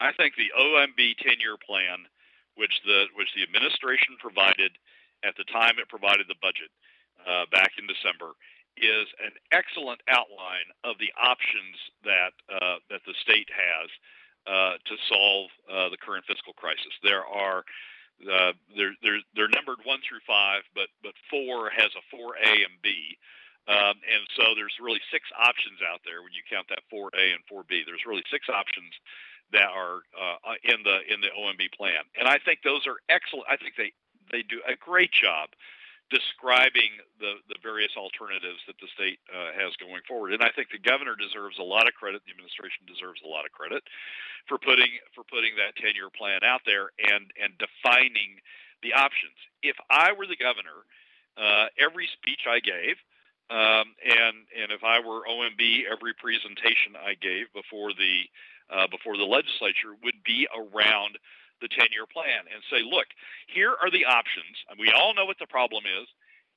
I 0.01 0.13
think 0.13 0.35
the 0.35 0.51
OMB 0.59 0.99
10-year 1.21 1.57
plan, 1.65 2.09
which 2.57 2.83
the 2.85 3.07
which 3.15 3.33
the 3.35 3.43
administration 3.43 4.17
provided 4.21 4.73
at 5.25 5.37
the 5.39 5.47
time 5.49 5.79
it 5.79 5.89
provided 5.89 6.27
the 6.29 6.39
budget 6.43 6.71
uh, 7.25 7.47
back 7.51 7.73
in 7.79 7.87
December 7.87 8.35
is 8.81 9.07
an 9.21 9.37
excellent 9.53 10.01
outline 10.09 10.69
of 10.85 10.97
the 10.97 11.13
options 11.21 11.77
that 12.05 12.33
uh, 12.49 12.81
that 12.89 13.05
the 13.07 13.15
state 13.21 13.49
has 13.53 13.89
uh, 14.47 14.75
to 14.85 14.95
solve 15.09 15.49
uh, 15.71 15.89
the 15.93 16.01
current 16.01 16.25
fiscal 16.27 16.53
crisis. 16.53 16.93
There 17.03 17.25
are 17.25 17.65
uh, 18.23 18.55
they're, 18.77 18.95
they're, 19.03 19.23
they're 19.35 19.51
numbered 19.51 19.83
one 19.83 19.99
through 20.07 20.23
five, 20.27 20.63
but 20.75 20.89
but 21.03 21.15
four 21.31 21.71
has 21.71 21.91
a 21.95 22.05
four 22.11 22.39
A 22.39 22.53
and 22.65 22.77
B. 22.83 23.19
Um, 23.71 23.95
and 24.03 24.27
so 24.35 24.59
there's 24.59 24.75
really 24.83 25.03
six 25.15 25.23
options 25.39 25.79
out 25.87 26.03
there 26.03 26.19
when 26.27 26.35
you 26.35 26.43
count 26.51 26.67
that 26.67 26.83
4A 26.91 27.31
and 27.31 27.47
4B. 27.47 27.87
There's 27.87 28.03
really 28.03 28.27
six 28.27 28.51
options 28.51 28.91
that 29.53 29.71
are 29.71 30.03
uh, 30.17 30.57
in 30.65 30.83
the 30.83 30.99
in 31.13 31.21
the 31.21 31.31
OMB 31.33 31.73
plan, 31.77 32.03
and 32.19 32.29
I 32.29 32.39
think 32.39 32.61
those 32.65 32.87
are 32.87 32.97
excellent. 33.09 33.47
I 33.49 33.57
think 33.57 33.77
they 33.77 33.93
they 34.31 34.43
do 34.43 34.61
a 34.67 34.77
great 34.77 35.13
job 35.13 35.51
describing 36.13 37.01
the, 37.17 37.41
the 37.49 37.57
various 37.65 37.97
alternatives 37.97 38.61
that 38.69 38.77
the 38.85 38.91
state 38.93 39.17
uh, 39.33 39.57
has 39.57 39.73
going 39.81 40.05
forward. 40.05 40.37
And 40.37 40.45
I 40.45 40.53
think 40.53 40.69
the 40.69 40.79
governor 40.79 41.17
deserves 41.17 41.57
a 41.57 41.65
lot 41.65 41.89
of 41.89 41.97
credit. 41.97 42.21
The 42.29 42.37
administration 42.37 42.85
deserves 42.85 43.25
a 43.25 43.31
lot 43.33 43.49
of 43.49 43.53
credit 43.57 43.81
for 44.45 44.61
putting 44.61 45.01
for 45.17 45.25
putting 45.25 45.57
that 45.57 45.73
10 45.81 45.97
year 45.97 46.13
plan 46.13 46.45
out 46.45 46.61
there 46.69 46.93
and 47.01 47.33
and 47.41 47.57
defining 47.57 48.39
the 48.85 48.93
options. 48.93 49.37
If 49.65 49.77
I 49.89 50.13
were 50.13 50.29
the 50.29 50.37
governor, 50.37 50.85
uh, 51.41 51.73
every 51.81 52.09
speech 52.13 52.45
I 52.45 52.61
gave. 52.61 53.01
Um, 53.53 53.93
and 54.01 54.49
and 54.57 54.73
if 54.73 54.81
I 54.81 54.97
were 54.99 55.29
OMB, 55.29 55.85
every 55.85 56.17
presentation 56.17 56.97
I 56.97 57.13
gave 57.21 57.53
before 57.53 57.93
the 57.93 58.25
uh, 58.73 58.89
before 58.89 59.21
the 59.21 59.29
legislature 59.29 59.93
would 60.03 60.25
be 60.25 60.49
around 60.57 61.21
the 61.61 61.69
10 61.69 61.93
year 61.93 62.09
plan 62.09 62.49
and 62.49 62.65
say, 62.73 62.81
look, 62.81 63.07
here 63.47 63.77
are 63.77 63.93
the 63.93 64.09
options. 64.09 64.57
And 64.69 64.81
we 64.81 64.91
all 64.91 65.15
know 65.15 65.29
what 65.29 65.39
the 65.39 65.47
problem 65.47 65.85
is. 65.85 66.09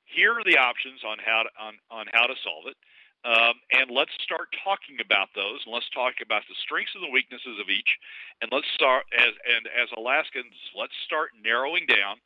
here 0.08 0.32
are 0.32 0.44
the 0.44 0.56
options 0.56 1.04
on 1.04 1.18
how 1.20 1.44
to 1.44 1.50
on, 1.60 1.74
on 1.90 2.06
how 2.16 2.24
to 2.26 2.34
solve 2.40 2.64
it. 2.72 2.78
Um, 3.26 3.58
and 3.72 3.90
let's 3.90 4.14
start 4.22 4.54
talking 4.62 5.02
about 5.02 5.34
those, 5.34 5.58
and 5.66 5.74
let's 5.74 5.90
talk 5.90 6.22
about 6.22 6.46
the 6.48 6.54
strengths 6.62 6.94
and 6.94 7.02
the 7.02 7.10
weaknesses 7.10 7.58
of 7.58 7.66
each, 7.68 7.98
and 8.40 8.48
let's 8.54 8.70
start 8.72 9.04
as 9.18 9.34
and 9.50 9.66
as 9.66 9.90
Alaskans, 9.98 10.54
let's 10.78 10.94
start 11.04 11.34
narrowing 11.42 11.86
down 11.90 12.22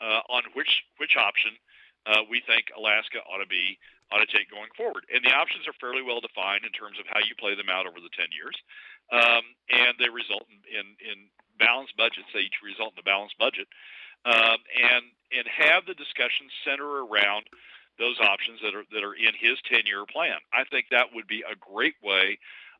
uh, 0.00 0.22
on 0.30 0.42
which 0.54 0.84
which 0.96 1.16
option 1.18 1.58
uh, 2.06 2.22
we 2.30 2.40
think 2.46 2.70
Alaska 2.76 3.18
ought 3.26 3.42
to 3.42 3.50
be 3.50 3.78
ought 4.12 4.22
to 4.22 4.30
take 4.30 4.50
going 4.50 4.70
forward. 4.76 5.06
And 5.12 5.24
the 5.24 5.32
options 5.32 5.66
are 5.66 5.76
fairly 5.80 6.02
well 6.02 6.20
defined 6.20 6.64
in 6.64 6.72
terms 6.72 7.00
of 7.00 7.06
how 7.08 7.20
you 7.24 7.34
play 7.38 7.54
them 7.54 7.72
out 7.72 7.86
over 7.86 8.00
the 8.00 8.12
10 8.12 8.28
years, 8.32 8.56
um, 9.12 9.44
and 9.72 9.96
they 9.98 10.08
result 10.08 10.44
in, 10.48 10.60
in, 10.68 10.86
in 11.00 11.18
balanced 11.58 11.96
budgets. 11.96 12.28
They 12.32 12.46
each 12.46 12.60
result 12.62 12.94
in 12.94 13.00
a 13.00 13.06
balanced 13.06 13.38
budget, 13.38 13.68
um, 14.24 14.58
and 14.76 15.04
and 15.34 15.46
have 15.50 15.86
the 15.86 15.98
discussion 15.98 16.46
center 16.62 17.04
around 17.04 17.48
those 17.98 18.18
options 18.20 18.60
that 18.62 18.74
are 18.74 18.86
that 18.92 19.02
are 19.02 19.14
in 19.14 19.34
his 19.38 19.58
10-year 19.70 20.04
plan. 20.10 20.38
I 20.52 20.64
think 20.68 20.90
that 20.90 21.14
would 21.14 21.26
be 21.26 21.42
a 21.46 21.56
great 21.56 21.96
way 22.02 22.38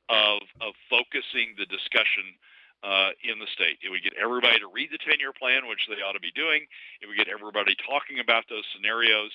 of 0.09 0.43
of 0.61 0.75
focusing 0.91 1.55
the 1.57 1.67
discussion 1.67 2.37
uh, 2.85 3.17
in 3.25 3.41
the 3.41 3.49
state. 3.57 3.81
It 3.81 3.89
would 3.89 4.05
get 4.05 4.13
everybody 4.21 4.61
to 4.61 4.69
read 4.69 4.93
the 4.93 5.01
10-year 5.01 5.33
plan, 5.33 5.65
which 5.65 5.89
they 5.89 6.05
ought 6.05 6.13
to 6.13 6.21
be 6.21 6.35
doing. 6.37 6.69
It 7.01 7.09
would 7.09 7.17
get 7.17 7.33
everybody 7.33 7.73
talking 7.81 8.21
about 8.21 8.45
those 8.53 8.65
scenarios, 8.77 9.33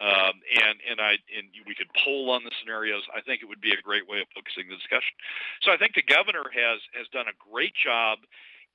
um, 0.00 0.36
and 0.52 0.76
and 0.84 1.00
I 1.00 1.16
and 1.32 1.48
we 1.66 1.74
could 1.74 1.88
poll 1.96 2.30
on 2.30 2.44
the 2.44 2.52
scenarios. 2.60 3.02
I 3.14 3.20
think 3.20 3.42
it 3.42 3.48
would 3.48 3.60
be 3.60 3.72
a 3.72 3.80
great 3.80 4.08
way 4.08 4.20
of 4.20 4.28
focusing 4.34 4.68
the 4.68 4.76
discussion. 4.76 5.16
So 5.62 5.72
I 5.72 5.76
think 5.76 5.94
the 5.94 6.04
governor 6.04 6.44
has 6.52 6.80
has 6.92 7.08
done 7.12 7.26
a 7.28 7.36
great 7.36 7.72
job 7.72 8.20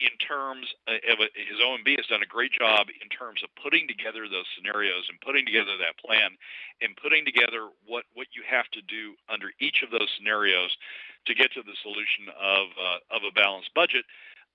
in 0.01 0.17
terms 0.17 0.65
of 0.89 1.21
his 1.37 1.61
OMB 1.61 1.85
has 1.93 2.09
done 2.09 2.25
a 2.25 2.29
great 2.29 2.51
job 2.57 2.89
in 2.89 3.09
terms 3.13 3.45
of 3.45 3.53
putting 3.61 3.85
together 3.85 4.25
those 4.25 4.49
scenarios 4.57 5.05
and 5.13 5.21
putting 5.21 5.45
together 5.45 5.77
that 5.77 5.93
plan 6.01 6.33
and 6.81 6.97
putting 6.97 7.21
together 7.21 7.69
what, 7.85 8.09
what 8.17 8.25
you 8.33 8.41
have 8.41 8.65
to 8.73 8.81
do 8.89 9.13
under 9.29 9.53
each 9.61 9.85
of 9.85 9.93
those 9.93 10.09
scenarios 10.17 10.73
to 11.29 11.37
get 11.37 11.53
to 11.53 11.61
the 11.61 11.77
solution 11.85 12.33
of, 12.33 12.73
uh, 12.81 12.97
of 13.13 13.21
a 13.21 13.31
balanced 13.37 13.69
budget. 13.77 14.01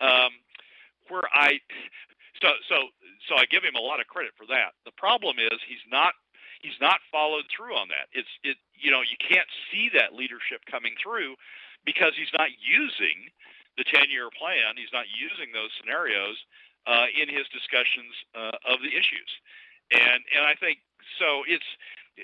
Um, 0.03 0.35
where 1.09 1.31
I 1.33 1.63
so 2.43 2.51
so 2.69 2.77
so 3.29 3.37
I 3.37 3.47
give 3.47 3.63
him 3.63 3.77
a 3.77 3.81
lot 3.81 4.01
of 4.01 4.07
credit 4.07 4.33
for 4.37 4.47
that. 4.51 4.75
The 4.85 4.93
problem 4.99 5.37
is 5.39 5.57
he's 5.67 5.87
not 5.91 6.13
he's 6.63 6.79
not 6.81 7.01
followed 7.11 7.45
through 7.51 7.75
on 7.77 7.89
that. 7.89 8.09
It's 8.13 8.31
it 8.43 8.57
you 8.75 8.91
know 8.91 9.01
you 9.01 9.17
can't 9.21 9.49
see 9.71 9.91
that 9.95 10.15
leadership 10.15 10.65
coming 10.71 10.95
through 11.01 11.37
because 11.85 12.13
he's 12.19 12.33
not 12.35 12.51
using 12.59 13.31
the 13.79 13.85
10 13.85 14.11
year 14.11 14.29
plan. 14.33 14.75
He's 14.77 14.93
not 14.93 15.07
using 15.13 15.53
those 15.53 15.71
scenarios 15.79 16.37
uh, 16.87 17.07
in 17.13 17.29
his 17.29 17.47
discussions 17.53 18.13
uh, 18.35 18.57
of 18.67 18.81
the 18.81 18.91
issues. 18.91 19.31
And, 19.93 20.21
and 20.35 20.43
I 20.43 20.59
think 20.59 20.83
so 21.21 21.47
it's 21.47 21.67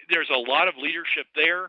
there's 0.09 0.31
a 0.33 0.39
lot 0.39 0.69
of 0.69 0.75
leadership 0.81 1.29
there, 1.37 1.69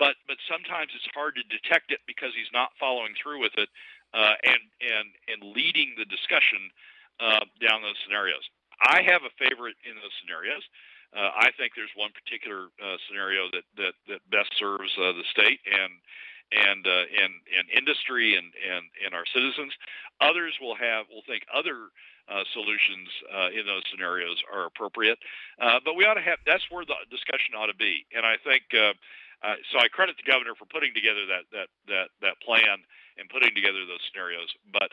but, 0.00 0.16
but 0.26 0.40
sometimes 0.48 0.88
it's 0.96 1.06
hard 1.12 1.36
to 1.36 1.44
detect 1.52 1.92
it 1.92 2.00
because 2.08 2.32
he's 2.32 2.48
not 2.48 2.72
following 2.80 3.12
through 3.12 3.44
with 3.44 3.52
it 3.60 3.68
uh, 4.16 4.40
and, 4.40 4.62
and, 4.80 5.06
and 5.28 5.52
leading 5.52 5.92
the 6.00 6.08
discussion 6.08 6.72
uh, 7.20 7.44
down 7.60 7.84
those 7.84 8.00
scenarios. 8.00 8.40
I 8.80 9.04
have 9.04 9.28
a 9.28 9.32
favorite 9.36 9.76
in 9.84 10.00
those 10.00 10.14
scenarios. 10.22 10.64
Uh, 11.16 11.32
I 11.32 11.48
think 11.56 11.72
there's 11.72 11.92
one 11.96 12.12
particular 12.12 12.68
uh, 12.76 12.96
scenario 13.08 13.48
that, 13.52 13.64
that, 13.80 13.94
that 14.08 14.20
best 14.28 14.52
serves 14.58 14.92
uh, 15.00 15.16
the 15.16 15.24
state 15.32 15.60
and 15.64 15.92
and 16.48 16.86
uh, 16.86 17.04
and 17.12 17.32
and 17.52 17.66
industry 17.76 18.36
and 18.36 18.48
and 18.56 18.88
and 19.04 19.12
our 19.12 19.24
citizens. 19.28 19.72
Others 20.20 20.56
will 20.60 20.76
have 20.76 21.04
will 21.12 21.24
think 21.28 21.44
other 21.52 21.92
uh, 22.28 22.44
solutions 22.52 23.08
uh, 23.28 23.52
in 23.52 23.68
those 23.68 23.84
scenarios 23.92 24.40
are 24.48 24.64
appropriate, 24.64 25.18
but 25.84 25.96
we 25.96 26.04
ought 26.04 26.16
to 26.16 26.24
have 26.24 26.40
that's 26.48 26.64
where 26.72 26.84
the 26.84 26.96
discussion 27.12 27.52
ought 27.52 27.68
to 27.68 27.76
be. 27.76 28.04
And 28.16 28.24
I 28.24 28.40
think 28.40 28.64
so. 28.72 29.76
I 29.76 29.88
credit 29.92 30.16
the 30.16 30.28
governor 30.28 30.56
for 30.56 30.64
putting 30.64 30.96
together 30.96 31.24
that 31.28 31.44
that 31.52 31.68
that 31.88 32.08
that 32.24 32.40
plan 32.40 32.80
and 33.20 33.28
putting 33.28 33.52
together 33.52 33.84
those 33.84 34.00
scenarios. 34.08 34.48
But 34.72 34.92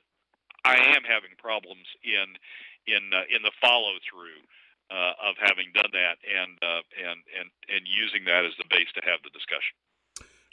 I 0.67 0.75
am 0.75 1.07
having 1.07 1.39
problems 1.39 1.87
in 2.03 2.35
in 2.83 3.15
in 3.31 3.47
the 3.47 3.55
follow 3.63 3.95
through. 4.03 4.43
Of 4.91 5.35
having 5.39 5.71
done 5.73 5.89
that 5.93 6.17
and 6.23 6.57
and 6.61 7.19
and 7.39 7.47
and 7.69 7.81
using 7.85 8.25
that 8.25 8.45
as 8.45 8.53
the 8.57 8.65
base 8.69 8.89
to 8.95 9.01
have 9.05 9.19
the 9.23 9.29
discussion. 9.31 9.75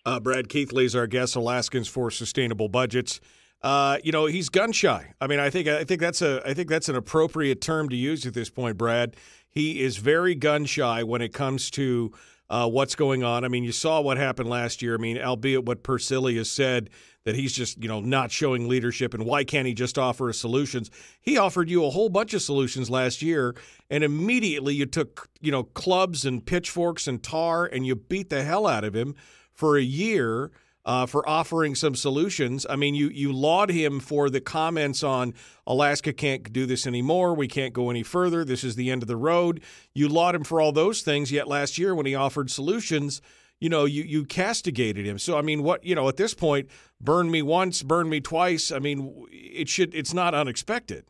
Uh, 0.04 0.18
Brad 0.18 0.48
Keithley 0.48 0.84
is 0.84 0.96
our 0.96 1.06
guest, 1.06 1.36
Alaskans 1.36 1.88
for 1.88 2.10
Sustainable 2.10 2.68
Budgets. 2.68 3.20
Uh, 3.62 3.98
you 4.02 4.10
know, 4.10 4.26
he's 4.26 4.48
gun 4.48 4.72
shy. 4.72 5.12
I 5.20 5.28
mean, 5.28 5.38
I 5.38 5.48
think 5.48 5.68
I 5.68 5.84
think 5.84 6.00
that's 6.00 6.20
a 6.20 6.42
I 6.44 6.54
think 6.54 6.68
that's 6.68 6.88
an 6.88 6.96
appropriate 6.96 7.60
term 7.60 7.88
to 7.90 7.96
use 7.96 8.26
at 8.26 8.34
this 8.34 8.50
point, 8.50 8.76
Brad. 8.76 9.16
He 9.48 9.82
is 9.82 9.98
very 9.98 10.34
gun 10.34 10.64
shy 10.64 11.02
when 11.02 11.22
it 11.22 11.32
comes 11.32 11.70
to 11.72 12.12
uh, 12.50 12.68
what's 12.68 12.94
going 12.96 13.22
on. 13.22 13.44
I 13.44 13.48
mean, 13.48 13.64
you 13.64 13.72
saw 13.72 14.00
what 14.00 14.16
happened 14.16 14.48
last 14.48 14.82
year. 14.82 14.94
I 14.94 14.98
mean, 14.98 15.18
albeit 15.18 15.64
what 15.64 15.82
Persily 15.82 16.42
said 16.44 16.90
that 17.24 17.34
he's 17.34 17.52
just 17.52 17.82
you 17.82 17.88
know 17.88 18.00
not 18.00 18.30
showing 18.30 18.68
leadership, 18.68 19.14
and 19.14 19.24
why 19.24 19.44
can't 19.44 19.66
he 19.66 19.74
just 19.74 19.98
offer 19.98 20.28
us 20.28 20.38
solutions? 20.38 20.90
He 21.20 21.38
offered 21.38 21.70
you 21.70 21.84
a 21.84 21.90
whole 21.90 22.08
bunch 22.08 22.34
of 22.34 22.42
solutions 22.42 22.90
last 22.90 23.22
year, 23.22 23.54
and 23.90 24.02
immediately 24.04 24.74
you 24.74 24.86
took 24.86 25.28
you 25.40 25.52
know 25.52 25.64
clubs 25.64 26.24
and 26.24 26.44
pitchforks 26.44 27.06
and 27.06 27.22
tar, 27.22 27.66
and 27.66 27.86
you 27.86 27.94
beat 27.94 28.30
the 28.30 28.42
hell 28.42 28.66
out 28.66 28.84
of 28.84 28.94
him 28.94 29.14
for 29.52 29.76
a 29.76 29.82
year 29.82 30.50
uh, 30.84 31.06
for 31.06 31.28
offering 31.28 31.74
some 31.74 31.94
solutions. 31.94 32.66
I 32.68 32.76
mean, 32.76 32.94
you 32.94 33.08
you 33.08 33.32
laud 33.32 33.70
him 33.70 34.00
for 34.00 34.28
the 34.30 34.40
comments 34.40 35.02
on 35.02 35.34
Alaska 35.66 36.12
can't 36.12 36.52
do 36.52 36.66
this 36.66 36.86
anymore. 36.86 37.34
We 37.34 37.48
can't 37.48 37.72
go 37.72 37.90
any 37.90 38.02
further. 38.02 38.44
This 38.44 38.64
is 38.64 38.76
the 38.76 38.90
end 38.90 39.02
of 39.02 39.08
the 39.08 39.16
road. 39.16 39.62
You 39.94 40.08
laud 40.08 40.34
him 40.34 40.44
for 40.44 40.60
all 40.60 40.72
those 40.72 41.02
things. 41.02 41.30
Yet 41.30 41.48
last 41.48 41.78
year, 41.78 41.94
when 41.94 42.06
he 42.06 42.14
offered 42.14 42.50
solutions, 42.50 43.22
you 43.62 43.68
know, 43.68 43.84
you 43.84 44.02
you 44.02 44.24
castigated 44.24 45.06
him. 45.06 45.22
So 45.22 45.38
I 45.38 45.42
mean, 45.42 45.62
what 45.62 45.86
you 45.86 45.94
know 45.94 46.08
at 46.08 46.16
this 46.16 46.34
point, 46.34 46.66
burn 47.00 47.30
me 47.30 47.42
once, 47.42 47.80
burn 47.86 48.10
me 48.10 48.18
twice. 48.18 48.72
I 48.72 48.80
mean, 48.80 49.30
it 49.30 49.68
should 49.68 49.94
it's 49.94 50.12
not 50.12 50.34
unexpected. 50.34 51.06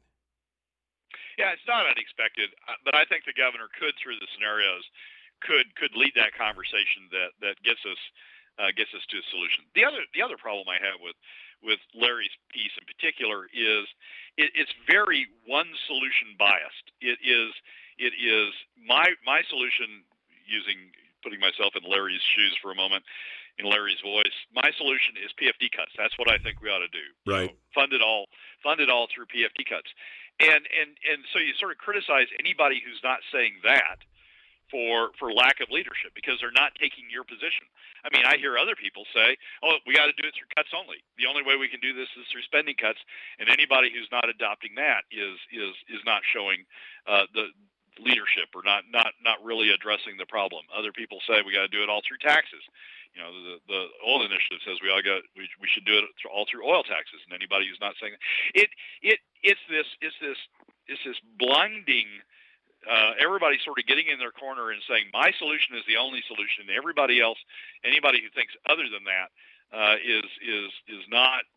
Yeah, 1.41 1.57
it's 1.57 1.65
not 1.67 1.89
unexpected, 1.89 2.53
uh, 2.69 2.77
but 2.85 2.95
I 2.95 3.09
think 3.09 3.25
the 3.25 3.33
governor 3.33 3.73
could, 3.81 3.97
through 3.97 4.21
the 4.21 4.29
scenarios, 4.37 4.85
could 5.41 5.75
could 5.81 5.97
lead 5.97 6.13
that 6.21 6.37
conversation 6.37 7.09
that 7.09 7.33
that 7.41 7.57
gets 7.65 7.81
us 7.89 7.97
uh, 8.61 8.69
gets 8.77 8.93
us 8.93 9.01
to 9.09 9.17
a 9.17 9.25
solution. 9.33 9.65
The 9.73 9.89
other 9.89 10.05
the 10.13 10.21
other 10.21 10.37
problem 10.37 10.69
I 10.69 10.77
have 10.77 11.01
with 11.01 11.17
with 11.65 11.81
Larry's 11.97 12.37
piece 12.53 12.77
in 12.77 12.85
particular 12.85 13.49
is 13.49 13.89
it, 14.37 14.53
it's 14.53 14.77
very 14.85 15.25
one 15.49 15.73
solution 15.89 16.37
biased. 16.37 16.93
It 17.01 17.17
is 17.25 17.57
it 17.97 18.13
is 18.13 18.53
my 18.77 19.17
my 19.25 19.41
solution 19.49 20.05
using 20.45 20.93
putting 21.23 21.41
myself 21.41 21.73
in 21.79 21.89
Larry's 21.89 22.23
shoes 22.35 22.55
for 22.61 22.71
a 22.71 22.75
moment 22.75 23.05
in 23.59 23.69
Larry's 23.69 24.01
voice. 24.01 24.37
My 24.55 24.71
solution 24.77 25.17
is 25.21 25.33
PFD 25.37 25.71
cuts. 25.73 25.93
That's 25.97 26.17
what 26.19 26.31
I 26.31 26.39
think 26.39 26.61
we 26.61 26.69
ought 26.69 26.85
to 26.85 26.93
do. 26.93 27.07
Right. 27.27 27.53
Fund 27.75 27.93
it 27.93 28.03
all 28.03 28.27
fund 28.63 28.81
it 28.81 28.91
all 28.91 29.09
through 29.13 29.27
PFD 29.27 29.69
cuts. 29.69 29.91
And 30.41 30.65
and 30.73 30.97
and 31.05 31.21
so 31.33 31.39
you 31.39 31.53
sort 31.59 31.73
of 31.73 31.79
criticize 31.79 32.29
anybody 32.41 32.81
who's 32.81 33.01
not 33.05 33.21
saying 33.33 33.61
that 33.65 34.01
for 34.73 35.13
for 35.21 35.29
lack 35.33 35.61
of 35.61 35.69
leadership 35.69 36.17
because 36.17 36.41
they're 36.41 36.55
not 36.57 36.73
taking 36.81 37.05
your 37.13 37.29
position. 37.29 37.69
I 38.03 38.09
mean, 38.09 38.25
I 38.25 38.41
hear 38.41 38.57
other 38.57 38.75
people 38.75 39.05
say, 39.13 39.37
"Oh, 39.61 39.77
we 39.87 39.93
got 39.93 40.09
to 40.09 40.17
do 40.17 40.27
it 40.27 40.33
through 40.33 40.49
cuts 40.57 40.73
only. 40.73 41.05
The 41.21 41.29
only 41.29 41.45
way 41.45 41.61
we 41.61 41.69
can 41.69 41.85
do 41.85 41.93
this 41.93 42.09
is 42.17 42.25
through 42.33 42.49
spending 42.49 42.75
cuts." 42.75 42.99
And 43.39 43.53
anybody 43.53 43.93
who's 43.93 44.09
not 44.11 44.27
adopting 44.33 44.75
that 44.81 45.05
is 45.13 45.37
is 45.53 45.77
is 45.93 46.01
not 46.09 46.25
showing 46.25 46.65
uh, 47.07 47.29
the 47.37 47.53
leadership 48.01 48.49
or 48.55 48.63
not 48.65 48.85
not 48.89 49.13
not 49.25 49.43
really 49.45 49.71
addressing 49.71 50.17
the 50.17 50.27
problem. 50.27 50.65
Other 50.73 50.93
people 50.93 51.19
say 51.29 51.43
we 51.45 51.53
got 51.53 51.69
to 51.69 51.73
do 51.73 51.83
it 51.83 51.89
all 51.89 52.01
through 52.07 52.23
taxes. 52.25 52.65
You 53.13 53.21
know, 53.21 53.31
the 53.33 53.57
the 53.69 53.83
oil 54.07 54.25
initiative 54.25 54.65
says 54.65 54.81
we 54.81 54.89
all 54.89 55.05
got 55.05 55.21
we, 55.37 55.49
we 55.61 55.69
should 55.69 55.85
do 55.85 55.99
it 55.99 56.05
all 56.31 56.47
through 56.49 56.65
oil 56.65 56.83
taxes. 56.83 57.21
And 57.27 57.37
anybody 57.37 57.69
who's 57.69 57.81
not 57.83 57.95
saying 58.01 58.17
it 58.55 58.71
it 59.03 59.19
it's 59.43 59.61
this 59.69 59.89
it's 60.01 60.17
this 60.21 60.39
it's 60.89 61.05
this 61.05 61.21
blinding 61.37 62.09
uh, 62.83 63.15
everybody 63.21 63.59
sort 63.63 63.79
of 63.79 63.87
getting 63.87 64.09
in 64.09 64.19
their 64.19 64.35
corner 64.35 64.71
and 64.71 64.83
saying 64.89 65.07
my 65.13 65.31
solution 65.39 65.77
is 65.77 65.87
the 65.87 65.97
only 65.97 66.23
solution. 66.27 66.67
Everybody 66.67 67.21
else, 67.21 67.39
anybody 67.85 68.19
who 68.19 68.31
thinks 68.35 68.55
other 68.67 68.91
than 68.91 69.05
that, 69.07 69.31
uh, 69.73 69.97
is 70.05 70.29
is 70.45 70.69
is 70.85 71.05
not 71.09 71.49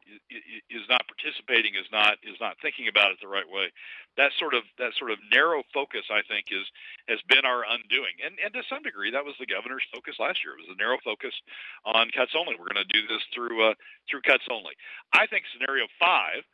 is 0.72 0.88
not 0.88 1.04
participating, 1.08 1.76
is 1.76 1.88
not 1.92 2.16
is 2.24 2.40
not 2.40 2.56
thinking 2.62 2.88
about 2.88 3.12
it 3.12 3.20
the 3.22 3.28
right 3.28 3.48
way. 3.48 3.68
That 4.16 4.32
sort 4.40 4.56
of 4.56 4.64
that 4.80 4.96
sort 4.96 5.12
of 5.12 5.20
narrow 5.32 5.64
focus, 5.76 6.08
I 6.08 6.24
think, 6.24 6.48
is 6.48 6.64
has 7.12 7.20
been 7.28 7.44
our 7.44 7.68
undoing, 7.68 8.16
and 8.24 8.40
and 8.40 8.54
to 8.56 8.64
some 8.72 8.84
degree, 8.84 9.12
that 9.12 9.28
was 9.28 9.36
the 9.38 9.46
governor's 9.46 9.84
focus 9.92 10.16
last 10.16 10.40
year. 10.44 10.56
It 10.56 10.64
was 10.64 10.72
a 10.72 10.80
narrow 10.80 10.98
focus 11.04 11.36
on 11.84 12.08
cuts 12.16 12.32
only. 12.40 12.56
We're 12.56 12.72
going 12.72 12.88
to 12.88 12.94
do 12.96 13.04
this 13.08 13.24
through 13.36 13.60
uh, 13.60 13.76
through 14.08 14.24
cuts 14.24 14.48
only. 14.48 14.80
I 15.12 15.28
think 15.28 15.44
scenario 15.52 15.92
five, 16.00 16.48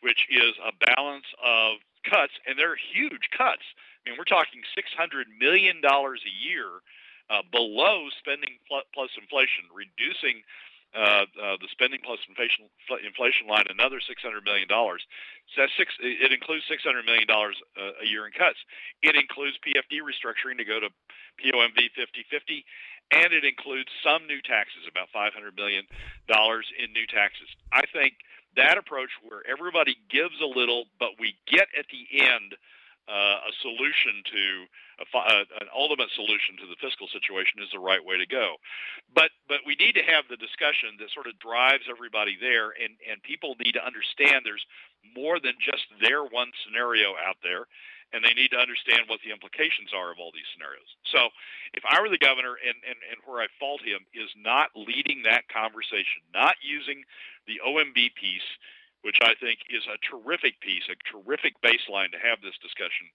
which 0.00 0.26
is 0.32 0.56
a 0.64 0.72
balance 0.96 1.28
of 1.44 1.76
cuts, 2.08 2.32
and 2.48 2.58
they're 2.58 2.76
huge 2.76 3.28
cuts. 3.36 3.62
I 4.02 4.10
mean, 4.10 4.18
we're 4.18 4.26
talking 4.26 4.66
$600 4.74 5.30
million 5.38 5.78
a 5.78 6.34
year 6.42 6.82
uh, 7.30 7.42
below 7.54 8.10
spending 8.18 8.58
plus 8.66 9.10
inflation, 9.14 9.70
reducing 9.70 10.42
uh, 10.92 11.24
uh, 11.40 11.56
the 11.56 11.68
spending 11.72 12.00
plus 12.04 12.20
inflation 12.28 12.68
inflation 13.04 13.48
line 13.48 13.64
another 13.70 14.00
six 14.00 14.20
hundred 14.22 14.44
million 14.44 14.68
dollars. 14.68 15.00
So 15.54 15.62
that's 15.62 15.72
six. 15.76 15.94
It 16.00 16.32
includes 16.32 16.64
six 16.68 16.84
hundred 16.84 17.04
million 17.04 17.26
dollars 17.26 17.56
uh, 17.80 17.96
a 18.02 18.06
year 18.06 18.26
in 18.26 18.32
cuts. 18.32 18.60
It 19.00 19.16
includes 19.16 19.56
PFD 19.64 20.04
restructuring 20.04 20.58
to 20.58 20.64
go 20.64 20.80
to 20.80 20.88
POMV 21.40 21.96
50-50, 21.96 22.64
and 23.10 23.32
it 23.32 23.44
includes 23.44 23.88
some 24.04 24.26
new 24.26 24.42
taxes, 24.44 24.84
about 24.84 25.08
five 25.12 25.32
hundred 25.32 25.56
million 25.56 25.84
dollars 26.28 26.68
in 26.76 26.92
new 26.92 27.06
taxes. 27.06 27.48
I 27.72 27.88
think 27.88 28.20
that 28.56 28.76
approach, 28.76 29.10
where 29.24 29.40
everybody 29.48 29.96
gives 30.10 30.40
a 30.40 30.46
little, 30.46 30.84
but 31.00 31.16
we 31.18 31.36
get 31.48 31.68
at 31.72 31.86
the 31.88 32.20
end 32.20 32.52
uh, 33.08 33.42
a 33.42 33.52
solution 33.60 34.22
to 34.30 34.44
a, 35.02 35.06
uh, 35.18 35.44
an 35.60 35.68
ultimate 35.74 36.10
solution 36.14 36.54
to 36.62 36.66
the 36.70 36.78
fiscal 36.78 37.10
situation 37.10 37.58
is 37.58 37.70
the 37.72 37.82
right 37.82 38.02
way 38.02 38.18
to 38.18 38.26
go. 38.26 38.56
But 39.14 39.34
but 39.48 39.66
we 39.66 39.74
need 39.74 39.98
to 39.98 40.06
have 40.06 40.30
the 40.30 40.38
discussion 40.38 40.94
that 40.98 41.10
sort 41.10 41.26
of 41.26 41.38
drives 41.42 41.90
everybody 41.90 42.38
there, 42.38 42.70
and 42.70 42.94
and 43.02 43.22
people 43.22 43.58
need 43.58 43.74
to 43.74 43.84
understand 43.84 44.46
there's 44.46 44.66
more 45.14 45.40
than 45.42 45.58
just 45.58 45.86
their 45.98 46.22
one 46.22 46.54
scenario 46.64 47.18
out 47.18 47.42
there. 47.42 47.66
And 48.12 48.20
they 48.20 48.36
need 48.36 48.52
to 48.52 48.60
understand 48.60 49.08
what 49.08 49.24
the 49.24 49.32
implications 49.32 49.96
are 49.96 50.12
of 50.12 50.20
all 50.20 50.36
these 50.36 50.44
scenarios. 50.52 50.84
So, 51.08 51.32
if 51.72 51.80
I 51.88 51.96
were 51.96 52.12
the 52.12 52.20
governor, 52.20 52.60
and, 52.60 52.76
and, 52.84 53.00
and 53.08 53.16
where 53.24 53.40
I 53.40 53.48
fault 53.56 53.80
him 53.80 54.04
is 54.12 54.28
not 54.36 54.68
leading 54.76 55.24
that 55.24 55.48
conversation, 55.48 56.20
not 56.28 56.60
using 56.60 57.08
the 57.48 57.64
OMB 57.64 57.96
piece 58.12 58.44
which 59.02 59.18
I 59.22 59.34
think 59.38 59.58
is 59.70 59.82
a 59.86 59.98
terrific 60.06 60.58
piece, 60.62 60.86
a 60.90 60.98
terrific 61.06 61.54
baseline 61.62 62.10
to 62.14 62.22
have 62.22 62.40
this 62.42 62.56
discussion 62.62 63.10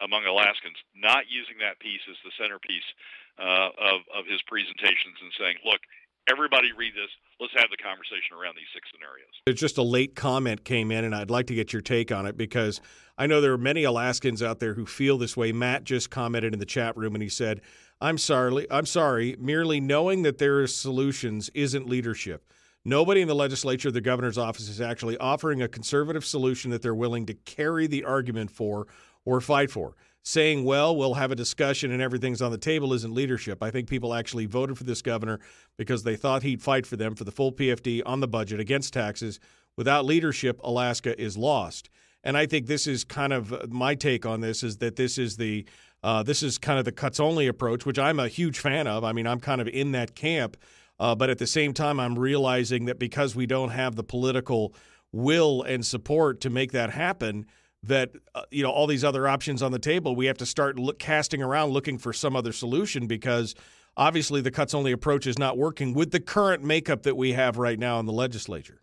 among 0.00 0.24
Alaskans, 0.24 0.76
not 0.96 1.28
using 1.28 1.60
that 1.60 1.80
piece 1.80 2.00
as 2.08 2.16
the 2.24 2.32
centerpiece 2.40 2.88
uh, 3.36 3.68
of, 3.76 4.00
of 4.16 4.24
his 4.24 4.40
presentations 4.48 5.16
and 5.20 5.32
saying, 5.36 5.56
look, 5.64 5.80
everybody 6.28 6.72
read 6.72 6.92
this. 6.94 7.10
Let's 7.40 7.52
have 7.56 7.70
the 7.70 7.76
conversation 7.76 8.36
around 8.36 8.56
these 8.56 8.68
six 8.74 8.88
scenarios. 8.92 9.32
It's 9.46 9.60
just 9.60 9.78
a 9.78 9.82
late 9.82 10.14
comment 10.14 10.64
came 10.64 10.90
in, 10.90 11.04
and 11.04 11.14
I'd 11.14 11.30
like 11.30 11.46
to 11.48 11.54
get 11.54 11.72
your 11.72 11.82
take 11.82 12.12
on 12.12 12.26
it 12.26 12.36
because 12.36 12.80
I 13.16 13.26
know 13.26 13.40
there 13.40 13.52
are 13.52 13.58
many 13.58 13.84
Alaskans 13.84 14.42
out 14.42 14.60
there 14.60 14.74
who 14.74 14.86
feel 14.86 15.18
this 15.18 15.36
way. 15.36 15.52
Matt 15.52 15.84
just 15.84 16.10
commented 16.10 16.52
in 16.52 16.60
the 16.60 16.66
chat 16.66 16.96
room, 16.96 17.14
and 17.14 17.22
he 17.22 17.28
said, 17.28 17.60
"I'm 18.00 18.18
sorry, 18.18 18.66
I'm 18.70 18.86
sorry. 18.86 19.36
Merely 19.38 19.80
knowing 19.80 20.22
that 20.22 20.38
there 20.38 20.60
are 20.60 20.66
solutions 20.66 21.50
isn't 21.54 21.88
leadership." 21.88 22.44
Nobody 22.84 23.20
in 23.20 23.28
the 23.28 23.34
legislature, 23.34 23.90
the 23.90 24.00
governor's 24.00 24.38
office, 24.38 24.68
is 24.68 24.80
actually 24.80 25.18
offering 25.18 25.60
a 25.60 25.68
conservative 25.68 26.24
solution 26.24 26.70
that 26.70 26.80
they're 26.80 26.94
willing 26.94 27.26
to 27.26 27.34
carry 27.34 27.86
the 27.86 28.04
argument 28.04 28.50
for 28.50 28.86
or 29.24 29.40
fight 29.40 29.70
for. 29.70 29.94
Saying, 30.22 30.64
well, 30.64 30.94
we'll 30.94 31.14
have 31.14 31.30
a 31.30 31.34
discussion 31.34 31.92
and 31.92 32.02
everything's 32.02 32.42
on 32.42 32.50
the 32.50 32.58
table 32.58 32.92
isn't 32.92 33.14
leadership. 33.14 33.62
I 33.62 33.70
think 33.70 33.88
people 33.88 34.12
actually 34.12 34.46
voted 34.46 34.76
for 34.76 34.84
this 34.84 35.00
governor 35.00 35.40
because 35.78 36.02
they 36.02 36.16
thought 36.16 36.42
he'd 36.42 36.62
fight 36.62 36.86
for 36.86 36.96
them 36.96 37.14
for 37.14 37.24
the 37.24 37.32
full 37.32 37.52
PFD 37.52 38.02
on 38.04 38.20
the 38.20 38.28
budget 38.28 38.60
against 38.60 38.92
taxes. 38.92 39.40
Without 39.76 40.04
leadership, 40.04 40.60
Alaska 40.62 41.18
is 41.20 41.38
lost. 41.38 41.88
And 42.22 42.36
I 42.36 42.44
think 42.44 42.66
this 42.66 42.86
is 42.86 43.02
kind 43.02 43.32
of 43.32 43.70
my 43.72 43.94
take 43.94 44.26
on 44.26 44.40
this 44.40 44.62
is 44.62 44.76
that 44.78 44.96
this 44.96 45.16
is 45.16 45.36
the 45.36 45.64
uh, 46.02 46.22
this 46.22 46.42
is 46.42 46.56
kind 46.58 46.78
of 46.78 46.84
the 46.86 46.92
cuts 46.92 47.20
only 47.20 47.46
approach, 47.46 47.84
which 47.84 47.98
I'm 47.98 48.18
a 48.18 48.28
huge 48.28 48.58
fan 48.58 48.86
of. 48.86 49.04
I 49.04 49.12
mean, 49.12 49.26
I'm 49.26 49.40
kind 49.40 49.60
of 49.60 49.68
in 49.68 49.92
that 49.92 50.14
camp. 50.14 50.56
Uh, 51.00 51.14
but 51.14 51.30
at 51.30 51.38
the 51.38 51.46
same 51.46 51.72
time, 51.72 51.98
I'm 51.98 52.18
realizing 52.18 52.84
that 52.84 52.98
because 52.98 53.34
we 53.34 53.46
don't 53.46 53.70
have 53.70 53.96
the 53.96 54.04
political 54.04 54.74
will 55.12 55.62
and 55.62 55.84
support 55.84 56.42
to 56.42 56.50
make 56.50 56.72
that 56.72 56.90
happen, 56.90 57.46
that 57.82 58.10
uh, 58.34 58.42
you 58.50 58.62
know 58.62 58.70
all 58.70 58.86
these 58.86 59.02
other 59.02 59.26
options 59.26 59.62
on 59.62 59.72
the 59.72 59.78
table, 59.78 60.14
we 60.14 60.26
have 60.26 60.36
to 60.36 60.46
start 60.46 60.78
look, 60.78 60.98
casting 60.98 61.42
around 61.42 61.70
looking 61.70 61.96
for 61.96 62.12
some 62.12 62.36
other 62.36 62.52
solution 62.52 63.06
because 63.06 63.54
obviously 63.96 64.42
the 64.42 64.50
cuts 64.50 64.74
only 64.74 64.92
approach 64.92 65.26
is 65.26 65.38
not 65.38 65.56
working 65.56 65.94
with 65.94 66.10
the 66.10 66.20
current 66.20 66.62
makeup 66.62 67.02
that 67.04 67.16
we 67.16 67.32
have 67.32 67.56
right 67.56 67.78
now 67.78 67.98
in 67.98 68.04
the 68.04 68.12
legislature. 68.12 68.82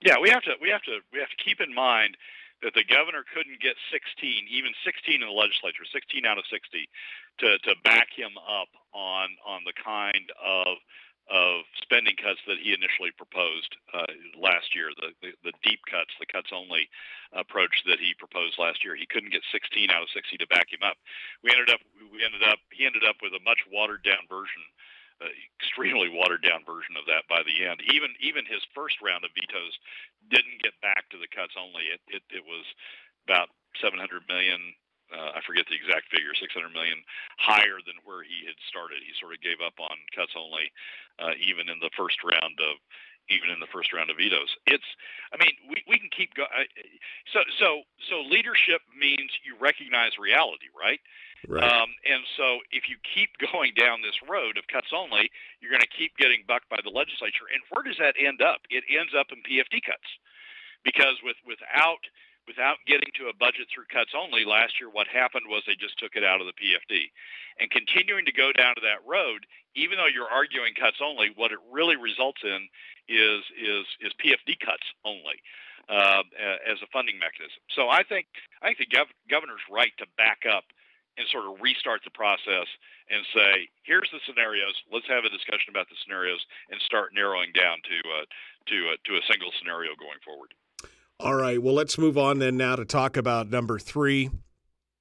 Yeah, 0.00 0.14
we 0.22 0.30
have 0.30 0.42
to 0.44 0.52
we 0.62 0.68
have 0.70 0.82
to 0.82 1.00
we 1.12 1.18
have 1.18 1.28
to 1.30 1.44
keep 1.44 1.60
in 1.60 1.74
mind 1.74 2.16
that 2.62 2.72
the 2.74 2.84
governor 2.84 3.24
couldn't 3.34 3.60
get 3.60 3.74
16, 3.92 4.46
even 4.48 4.72
16 4.84 5.20
in 5.20 5.28
the 5.28 5.34
legislature, 5.34 5.84
16 5.92 6.24
out 6.24 6.38
of 6.38 6.44
60, 6.48 6.88
to 7.38 7.58
to 7.58 7.74
back 7.82 8.08
him 8.14 8.38
up 8.38 8.68
on 8.94 9.30
on 9.44 9.62
the 9.66 9.72
kind 9.74 10.30
of 10.38 10.78
of 11.26 11.66
spending 11.82 12.14
cuts 12.14 12.38
that 12.46 12.62
he 12.62 12.70
initially 12.70 13.10
proposed 13.18 13.74
uh, 13.90 14.06
last 14.38 14.74
year, 14.78 14.94
the, 14.94 15.10
the, 15.18 15.50
the 15.50 15.54
deep 15.66 15.82
cuts, 15.90 16.14
the 16.22 16.30
cuts 16.30 16.54
only 16.54 16.86
approach 17.34 17.82
that 17.86 17.98
he 17.98 18.14
proposed 18.14 18.62
last 18.62 18.86
year. 18.86 18.94
He 18.94 19.10
couldn't 19.10 19.34
get 19.34 19.42
16 19.50 19.90
out 19.90 20.06
of 20.06 20.14
60 20.14 20.38
to 20.38 20.46
back 20.46 20.70
him 20.70 20.86
up. 20.86 20.94
We 21.42 21.50
ended 21.50 21.70
up 21.70 21.82
we 22.14 22.22
ended 22.22 22.46
up 22.46 22.62
he 22.70 22.86
ended 22.86 23.02
up 23.02 23.18
with 23.18 23.34
a 23.34 23.42
much 23.42 23.58
watered 23.66 24.06
down 24.06 24.22
version, 24.30 24.62
uh, 25.18 25.34
extremely 25.58 26.06
watered 26.06 26.46
down 26.46 26.62
version 26.62 26.94
of 26.94 27.10
that 27.10 27.26
by 27.26 27.42
the 27.42 27.66
end. 27.66 27.82
Even 27.90 28.14
even 28.22 28.46
his 28.46 28.62
first 28.70 29.02
round 29.02 29.26
of 29.26 29.34
vetoes 29.34 29.74
didn't 30.30 30.62
get 30.62 30.78
back 30.78 31.10
to 31.10 31.18
the 31.18 31.30
cuts 31.30 31.58
only. 31.58 31.90
It 31.90 32.02
it, 32.06 32.22
it 32.30 32.44
was 32.46 32.62
about 33.26 33.50
700 33.82 33.98
million 34.30 34.62
uh, 35.14 35.38
I 35.38 35.40
forget 35.46 35.66
the 35.70 35.78
exact 35.78 36.10
figure, 36.10 36.34
600 36.34 36.50
million 36.74 36.98
higher 37.38 37.78
than 37.84 37.98
where 38.02 38.26
he 38.26 38.46
had 38.46 38.58
started. 38.66 39.02
He 39.02 39.14
sort 39.18 39.34
of 39.34 39.40
gave 39.40 39.62
up 39.62 39.78
on 39.78 39.94
cuts 40.10 40.34
only, 40.34 40.72
uh, 41.22 41.38
even 41.38 41.70
in 41.70 41.78
the 41.78 41.94
first 41.94 42.22
round 42.26 42.58
of 42.58 42.82
even 43.26 43.50
in 43.50 43.58
the 43.58 43.70
first 43.74 43.90
round 43.90 44.06
of 44.10 44.16
vetoes. 44.22 44.54
It's, 44.70 44.86
I 45.34 45.36
mean, 45.42 45.50
we, 45.66 45.82
we 45.90 45.98
can 45.98 46.10
keep 46.14 46.34
going. 46.34 46.50
So 47.34 47.42
so 47.58 47.82
so 48.06 48.22
leadership 48.22 48.82
means 48.94 49.30
you 49.42 49.58
recognize 49.58 50.14
reality, 50.18 50.70
right? 50.70 51.02
Right. 51.46 51.62
Um, 51.62 51.90
and 52.06 52.22
so 52.38 52.62
if 52.70 52.88
you 52.88 52.96
keep 53.02 53.34
going 53.52 53.74
down 53.74 54.02
this 54.02 54.18
road 54.26 54.58
of 54.58 54.66
cuts 54.70 54.90
only, 54.94 55.30
you're 55.60 55.74
going 55.74 55.84
to 55.84 55.94
keep 55.98 56.16
getting 56.16 56.46
bucked 56.46 56.70
by 56.70 56.80
the 56.82 56.90
legislature. 56.90 57.50
And 57.50 57.62
where 57.70 57.82
does 57.82 57.98
that 57.98 58.14
end 58.18 58.40
up? 58.42 58.62
It 58.70 58.86
ends 58.86 59.12
up 59.14 59.30
in 59.34 59.42
PFD 59.42 59.82
cuts, 59.82 60.06
because 60.82 61.18
with 61.22 61.38
without 61.46 62.02
without 62.46 62.78
getting 62.86 63.10
to 63.18 63.28
a 63.28 63.34
budget 63.36 63.68
through 63.68 63.90
cuts 63.92 64.14
only, 64.16 64.44
last 64.44 64.80
year 64.80 64.88
what 64.90 65.06
happened 65.06 65.46
was 65.48 65.62
they 65.66 65.78
just 65.78 65.98
took 65.98 66.14
it 66.14 66.24
out 66.24 66.40
of 66.40 66.46
the 66.46 66.56
PFD. 66.56 67.10
And 67.60 67.70
continuing 67.70 68.24
to 68.26 68.32
go 68.32 68.52
down 68.52 68.74
to 68.74 68.84
that 68.84 69.04
road, 69.06 69.46
even 69.74 69.98
though 69.98 70.10
you're 70.10 70.30
arguing 70.30 70.74
cuts 70.74 70.98
only, 71.02 71.32
what 71.34 71.52
it 71.52 71.58
really 71.70 71.96
results 71.96 72.40
in 72.44 72.68
is 73.08 73.42
is 73.54 73.86
is 74.00 74.12
PFD 74.20 74.58
cuts 74.60 74.86
only 75.04 75.38
uh, 75.88 76.22
as 76.66 76.82
a 76.82 76.90
funding 76.92 77.18
mechanism. 77.18 77.62
So 77.70 77.88
I 77.88 78.02
think 78.02 78.26
I 78.62 78.74
think 78.74 78.78
the 78.78 78.90
gov- 78.90 79.16
governor's 79.30 79.64
right 79.70 79.92
to 79.98 80.06
back 80.16 80.44
up 80.44 80.64
and 81.16 81.24
sort 81.32 81.48
of 81.48 81.56
restart 81.64 82.04
the 82.04 82.12
process 82.12 82.68
and 83.08 83.24
say, 83.32 83.68
here's 83.88 84.10
the 84.12 84.20
scenarios. 84.28 84.76
Let's 84.92 85.08
have 85.08 85.24
a 85.24 85.32
discussion 85.32 85.72
about 85.72 85.88
the 85.88 85.96
scenarios 86.04 86.44
and 86.68 86.76
start 86.84 87.16
narrowing 87.16 87.56
down 87.56 87.80
to 87.88 87.96
uh, 88.20 88.26
to 88.68 88.76
uh, 88.92 88.96
to 89.08 89.12
a 89.16 89.22
single 89.30 89.52
scenario 89.58 89.96
going 89.96 90.20
forward. 90.24 90.52
All 91.18 91.34
right. 91.34 91.60
Well, 91.62 91.72
let's 91.72 91.96
move 91.96 92.18
on 92.18 92.40
then 92.40 92.58
now 92.58 92.76
to 92.76 92.84
talk 92.84 93.16
about 93.16 93.48
number 93.48 93.78
three. 93.78 94.28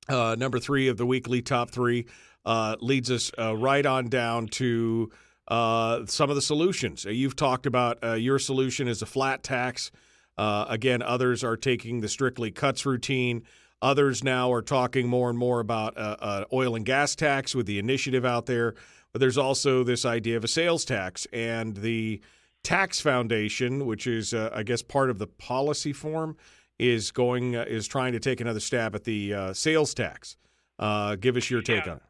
Uh, 0.07 0.35
number 0.39 0.59
three 0.59 0.87
of 0.87 0.95
the 0.95 1.05
weekly 1.05 1.41
top 1.41 1.71
three 1.71 2.05
uh, 2.45 2.77
leads 2.79 3.11
us 3.11 3.31
uh, 3.37 3.53
right 3.57 3.85
on 3.85 4.07
down 4.07 4.47
to 4.47 5.11
uh, 5.49 6.05
some 6.05 6.29
of 6.29 6.37
the 6.37 6.41
solutions. 6.41 7.05
Uh, 7.05 7.09
you've 7.09 7.35
talked 7.35 7.65
about 7.65 8.01
uh, 8.01 8.13
your 8.13 8.39
solution 8.39 8.87
is 8.87 9.01
a 9.01 9.05
flat 9.05 9.43
tax. 9.43 9.91
again, 10.37 11.01
others 11.01 11.43
are 11.43 11.57
taking 11.57 11.99
the 11.99 12.07
strictly 12.07 12.49
cuts 12.49 12.85
routine. 12.85 13.43
Others 13.81 14.23
now 14.23 14.53
are 14.53 14.61
talking 14.61 15.09
more 15.09 15.29
and 15.29 15.37
more 15.37 15.59
about 15.59 15.95
uh, 15.97 16.45
oil 16.53 16.75
and 16.75 16.85
gas 16.85 17.13
tax 17.13 17.53
with 17.53 17.65
the 17.65 17.77
initiative 17.77 18.23
out 18.23 18.45
there. 18.45 18.75
But 19.11 19.19
there's 19.19 19.37
also 19.37 19.83
this 19.83 20.05
idea 20.05 20.37
of 20.37 20.45
a 20.45 20.47
sales 20.47 20.85
tax 20.85 21.27
and 21.33 21.75
the 21.75 22.21
Tax 22.65 22.99
Foundation, 22.99 23.85
which 23.85 24.07
is, 24.07 24.33
uh, 24.33 24.49
I 24.51 24.63
guess, 24.63 24.81
part 24.81 25.11
of 25.11 25.19
the 25.19 25.27
policy 25.27 25.93
forum, 25.93 26.35
is 26.79 27.11
going 27.11 27.55
uh, 27.55 27.63
is 27.67 27.87
trying 27.87 28.11
to 28.13 28.19
take 28.19 28.41
another 28.41 28.59
stab 28.59 28.95
at 28.95 29.05
the 29.05 29.33
uh, 29.33 29.53
sales 29.53 29.93
tax. 29.93 30.35
Uh, 30.79 31.15
give 31.15 31.37
us 31.37 31.47
your 31.49 31.61
take 31.61 31.85
yeah. 31.85 31.93
on 31.93 31.97
it. 31.97 32.09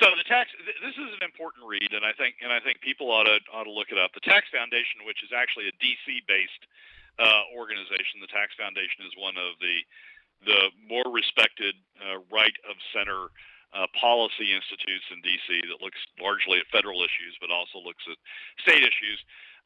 So 0.00 0.06
the 0.16 0.24
tax. 0.24 0.48
This 0.62 0.94
is 0.94 1.10
an 1.10 1.26
important 1.26 1.66
read, 1.66 1.90
and 1.90 2.06
I 2.06 2.14
think 2.14 2.38
and 2.40 2.54
I 2.54 2.60
think 2.60 2.80
people 2.80 3.10
ought 3.10 3.26
to 3.26 3.42
ought 3.52 3.64
to 3.66 3.74
look 3.74 3.90
it 3.90 3.98
up. 3.98 4.14
The 4.14 4.22
Tax 4.22 4.46
Foundation, 4.54 5.02
which 5.04 5.26
is 5.26 5.34
actually 5.34 5.66
a 5.66 5.74
DC 5.82 6.22
based 6.30 6.62
uh, 7.18 7.50
organization, 7.58 8.22
the 8.22 8.30
Tax 8.30 8.54
Foundation 8.54 9.04
is 9.04 9.12
one 9.18 9.34
of 9.36 9.58
the 9.58 9.82
the 10.46 10.70
more 10.86 11.10
respected 11.10 11.74
uh, 11.98 12.22
right 12.30 12.54
of 12.70 12.78
center 12.94 13.34
uh, 13.74 13.90
policy 14.00 14.54
institutes 14.54 15.04
in 15.12 15.20
DC 15.20 15.66
that 15.68 15.82
looks 15.84 15.98
largely 16.16 16.56
at 16.56 16.66
federal 16.72 17.04
issues, 17.04 17.36
but 17.40 17.50
also 17.50 17.82
looks 17.84 18.04
at 18.08 18.16
state 18.62 18.80
issues, 18.80 19.18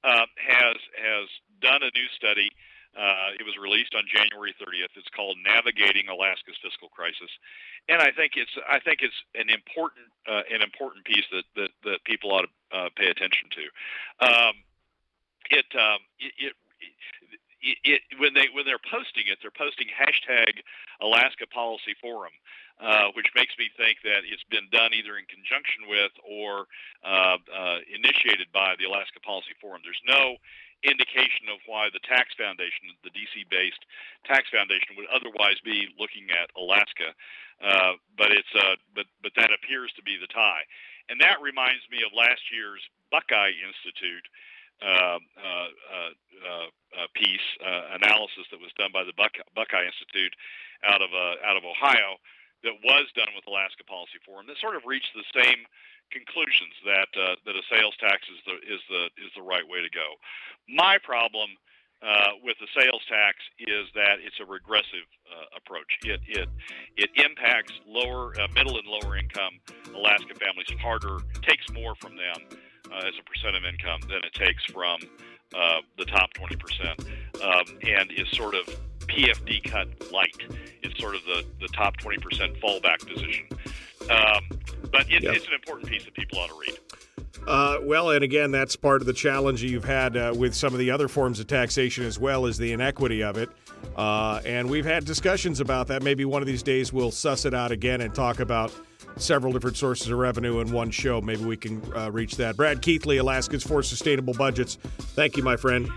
uh, 0.05 0.27
has 0.37 0.77
has 0.99 1.29
done 1.61 1.83
a 1.83 1.91
new 1.95 2.09
study. 2.17 2.51
Uh, 2.93 3.33
it 3.41 3.45
was 3.49 3.57
released 3.57 3.97
on 3.97 4.05
January 4.05 4.53
30th. 4.61 4.93
It's 4.97 5.09
called 5.17 5.39
"Navigating 5.41 6.09
Alaska's 6.09 6.59
Fiscal 6.63 6.89
Crisis," 6.89 7.31
and 7.89 8.03
I 8.03 8.13
think 8.13 8.37
it's 8.37 8.53
I 8.69 8.81
think 8.81 9.01
it's 9.01 9.17
an 9.35 9.49
important 9.49 10.13
uh, 10.29 10.45
an 10.53 10.61
important 10.61 11.05
piece 11.05 11.25
that 11.33 11.45
that, 11.57 11.71
that 11.85 12.05
people 12.05 12.33
ought 12.33 12.45
to 12.45 12.53
uh, 12.77 12.89
pay 12.97 13.09
attention 13.09 13.49
to. 13.57 13.65
Um, 14.27 14.55
it, 15.51 15.67
um, 15.75 16.01
it, 16.21 16.33
it 16.39 16.53
it, 17.63 18.03
when 18.19 18.35
they 18.35 18.51
when 18.53 18.67
they're 18.67 18.83
posting 18.83 19.31
it, 19.31 19.39
they're 19.41 19.55
posting 19.55 19.87
hashtag 19.87 20.61
Alaska 21.01 21.47
Policy 21.47 21.95
Forum, 22.01 22.33
uh, 22.83 23.15
which 23.15 23.31
makes 23.39 23.55
me 23.63 23.71
think 23.79 24.03
that 24.03 24.27
it's 24.27 24.43
been 24.51 24.67
done 24.75 24.91
either 24.91 25.15
in 25.15 25.23
conjunction 25.31 25.87
with 25.87 26.11
or 26.27 26.67
uh, 27.07 27.39
uh, 27.47 27.79
initiated 27.87 28.51
by 28.51 28.75
the 28.75 28.91
Alaska 28.91 29.23
Policy 29.23 29.55
Forum. 29.63 29.87
There's 29.87 30.03
no 30.03 30.35
indication 30.83 31.47
of 31.47 31.63
why 31.71 31.95
the 31.95 32.03
tax 32.03 32.35
foundation, 32.35 32.91
the 33.07 33.15
DC-based 33.15 33.87
tax 34.27 34.51
foundation, 34.51 34.99
would 34.99 35.07
otherwise 35.15 35.63
be 35.63 35.95
looking 35.95 36.27
at 36.35 36.51
Alaska, 36.59 37.15
uh, 37.63 37.95
but 38.19 38.35
it's 38.35 38.51
uh, 38.59 38.75
but 38.99 39.07
but 39.23 39.31
that 39.39 39.55
appears 39.55 39.95
to 39.95 40.03
be 40.03 40.19
the 40.19 40.27
tie, 40.35 40.67
and 41.07 41.23
that 41.23 41.39
reminds 41.39 41.87
me 41.87 42.03
of 42.03 42.11
last 42.11 42.43
year's 42.51 42.83
Buckeye 43.15 43.55
Institute 43.63 44.27
uh, 44.83 45.23
uh, 45.39 45.71
uh, 46.43 47.07
piece 47.15 47.47
analysis 47.95 48.51
that 48.51 48.59
was 48.59 48.75
done 48.75 48.91
by 48.91 49.07
the 49.07 49.15
Buck- 49.15 49.47
Buckeye 49.55 49.87
Institute 49.87 50.35
out 50.83 50.99
of 50.99 51.15
out 51.15 51.55
of 51.55 51.63
Ohio 51.63 52.19
that 52.65 52.77
was 52.83 53.07
done 53.15 53.31
with 53.35 53.47
Alaska 53.47 53.85
Policy 53.85 54.23
Forum 54.25 54.47
that 54.47 54.59
sort 54.59 54.77
of 54.77 54.83
reached 54.87 55.13
the 55.15 55.27
same 55.35 55.67
conclusions 56.11 56.77
that 56.85 57.11
uh, 57.17 57.35
that 57.47 57.57
a 57.57 57.65
sales 57.73 57.97
tax 57.99 58.29
is 58.29 58.41
the 58.45 58.57
is 58.67 58.83
the 58.89 59.03
is 59.19 59.31
the 59.35 59.43
right 59.43 59.67
way 59.67 59.81
to 59.83 59.91
go. 59.91 60.19
My 60.69 60.99
problem 61.03 61.57
uh, 62.03 62.35
with 62.43 62.57
the 62.59 62.69
sales 62.75 63.03
tax 63.09 63.39
is 63.59 63.87
that 63.95 64.19
it's 64.19 64.39
a 64.41 64.47
regressive 64.47 65.07
uh, 65.31 65.57
approach. 65.57 65.91
It 66.05 66.21
it 66.29 66.49
it 66.97 67.11
impacts 67.17 67.73
lower 67.87 68.35
middle 68.55 68.79
and 68.79 68.87
lower 68.87 69.17
income 69.17 69.59
Alaska 69.95 70.35
families 70.35 70.69
harder, 70.81 71.19
takes 71.43 71.67
more 71.73 71.95
from 71.97 72.17
them 72.17 72.59
uh, 72.93 73.07
as 73.07 73.15
a 73.19 73.25
percent 73.25 73.57
of 73.57 73.65
income 73.65 74.01
than 74.09 74.21
it 74.25 74.35
takes 74.35 74.65
from 74.67 75.01
uh, 75.55 75.81
the 75.99 76.05
top 76.07 76.31
20%, 76.35 77.07
um, 77.43 77.79
and 77.83 78.11
is 78.13 78.29
sort 78.31 78.55
of 78.55 78.69
PFD 79.07 79.65
cut 79.65 79.89
light. 80.13 80.37
It's 80.83 80.99
sort 81.01 81.15
of 81.15 81.23
the, 81.25 81.45
the 81.61 81.69
top 81.69 81.97
20% 81.99 82.61
fallback 82.61 83.07
position. 83.07 83.47
Um, 84.11 84.59
but 84.91 85.11
it, 85.11 85.23
yep. 85.23 85.37
it's 85.37 85.47
an 85.47 85.55
important 85.55 85.89
piece 85.89 86.05
that 86.05 86.15
people 86.15 86.39
ought 86.39 86.49
to 86.49 86.59
read. 86.59 86.79
Uh, 87.47 87.79
well, 87.83 88.11
and 88.11 88.23
again, 88.23 88.53
that's 88.53 88.77
part 88.77 89.01
of 89.01 89.07
the 89.07 89.13
challenge 89.13 89.63
you've 89.63 89.85
had 89.85 90.17
uh, 90.17 90.33
with 90.37 90.55
some 90.55 90.73
of 90.73 90.79
the 90.79 90.91
other 90.91 91.09
forms 91.09 91.41
of 91.41 91.47
taxation 91.47 92.05
as 92.05 92.19
well 92.19 92.47
as 92.47 92.57
the 92.57 92.73
inequity 92.73 93.23
of 93.23 93.37
it. 93.37 93.51
Uh, 93.97 94.41
and 94.45 94.69
we've 94.69 94.85
had 94.85 95.05
discussions 95.05 95.61
about 95.61 95.89
that. 95.89 96.03
Maybe 96.03 96.25
one 96.25 96.41
of 96.41 96.47
these 96.47 96.63
days 96.63 96.93
we'll 96.93 97.11
suss 97.11 97.45
it 97.45 97.53
out 97.53 97.73
again 97.73 98.01
and 98.01 98.15
talk 98.15 98.39
about 98.39 98.73
several 99.17 99.53
different 99.53 99.77
sources 99.77 100.09
of 100.09 100.19
revenue 100.19 100.61
in 100.61 100.71
one 100.71 100.91
show. 100.91 101.21
Maybe 101.21 101.45
we 101.45 101.57
can 101.57 101.83
uh, 101.95 102.11
reach 102.11 102.37
that. 102.37 102.57
Brad 102.57 102.81
Keithley, 102.81 103.19
Alaskans 103.19 103.65
for 103.65 103.83
Sustainable 103.83 104.35
Budgets. 104.35 104.77
Thank 105.15 105.37
you, 105.37 105.43
my 105.43 105.57
friend. 105.57 105.91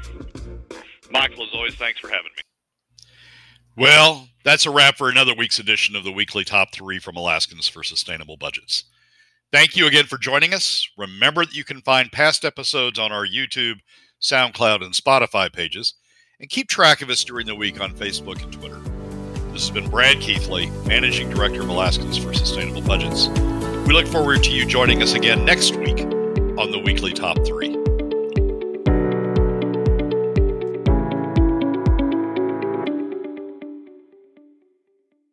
Michael, 1.12 1.44
as 1.44 1.50
always, 1.54 1.76
thanks 1.76 2.00
for 2.00 2.10
having 2.10 2.32
me. 2.36 2.44
Well, 3.78 4.30
that's 4.46 4.66
a 4.66 4.72
wrap 4.72 4.96
for 4.96 5.10
another 5.10 5.34
week's 5.36 5.60
edition 5.60 5.98
of 5.98 6.06
the 6.06 6.12
weekly 6.12 6.46
top 6.46 6.72
three 6.72 6.98
from 6.98 7.18
Alaskans 7.18 7.68
for 7.68 7.84
Sustainable 7.84 8.38
Budgets. 8.38 8.86
Thank 9.52 9.76
you 9.76 9.86
again 9.86 10.06
for 10.06 10.18
joining 10.18 10.54
us. 10.54 10.88
Remember 10.98 11.44
that 11.44 11.56
you 11.56 11.66
can 11.66 11.82
find 11.82 12.10
past 12.12 12.46
episodes 12.46 12.98
on 12.98 13.12
our 13.12 13.28
YouTube, 13.28 13.80
SoundCloud, 14.22 14.82
and 14.82 14.94
Spotify 14.94 15.52
pages, 15.52 15.94
and 16.40 16.50
keep 16.50 16.70
track 16.70 17.02
of 17.02 17.10
us 17.10 17.26
during 17.26 17.48
the 17.48 17.56
week 17.56 17.82
on 17.82 17.94
Facebook 17.94 18.42
and 18.44 18.54
Twitter. 18.54 18.80
This 19.52 19.68
has 19.68 19.72
been 19.72 19.90
Brad 19.90 20.22
Keithley, 20.22 20.70
Managing 20.88 21.30
Director 21.30 21.62
of 21.62 21.70
Alaskans 21.70 22.18
for 22.18 22.34
Sustainable 22.34 22.82
Budgets. 22.82 23.28
We 23.88 23.94
look 23.94 24.08
forward 24.08 24.42
to 24.46 24.52
you 24.52 24.66
joining 24.66 25.04
us 25.04 25.14
again 25.14 25.44
next 25.44 25.76
week 25.76 26.00
on 26.00 26.72
the 26.72 26.82
Weekly 26.84 27.12
Top 27.12 27.46
3. 27.46 27.85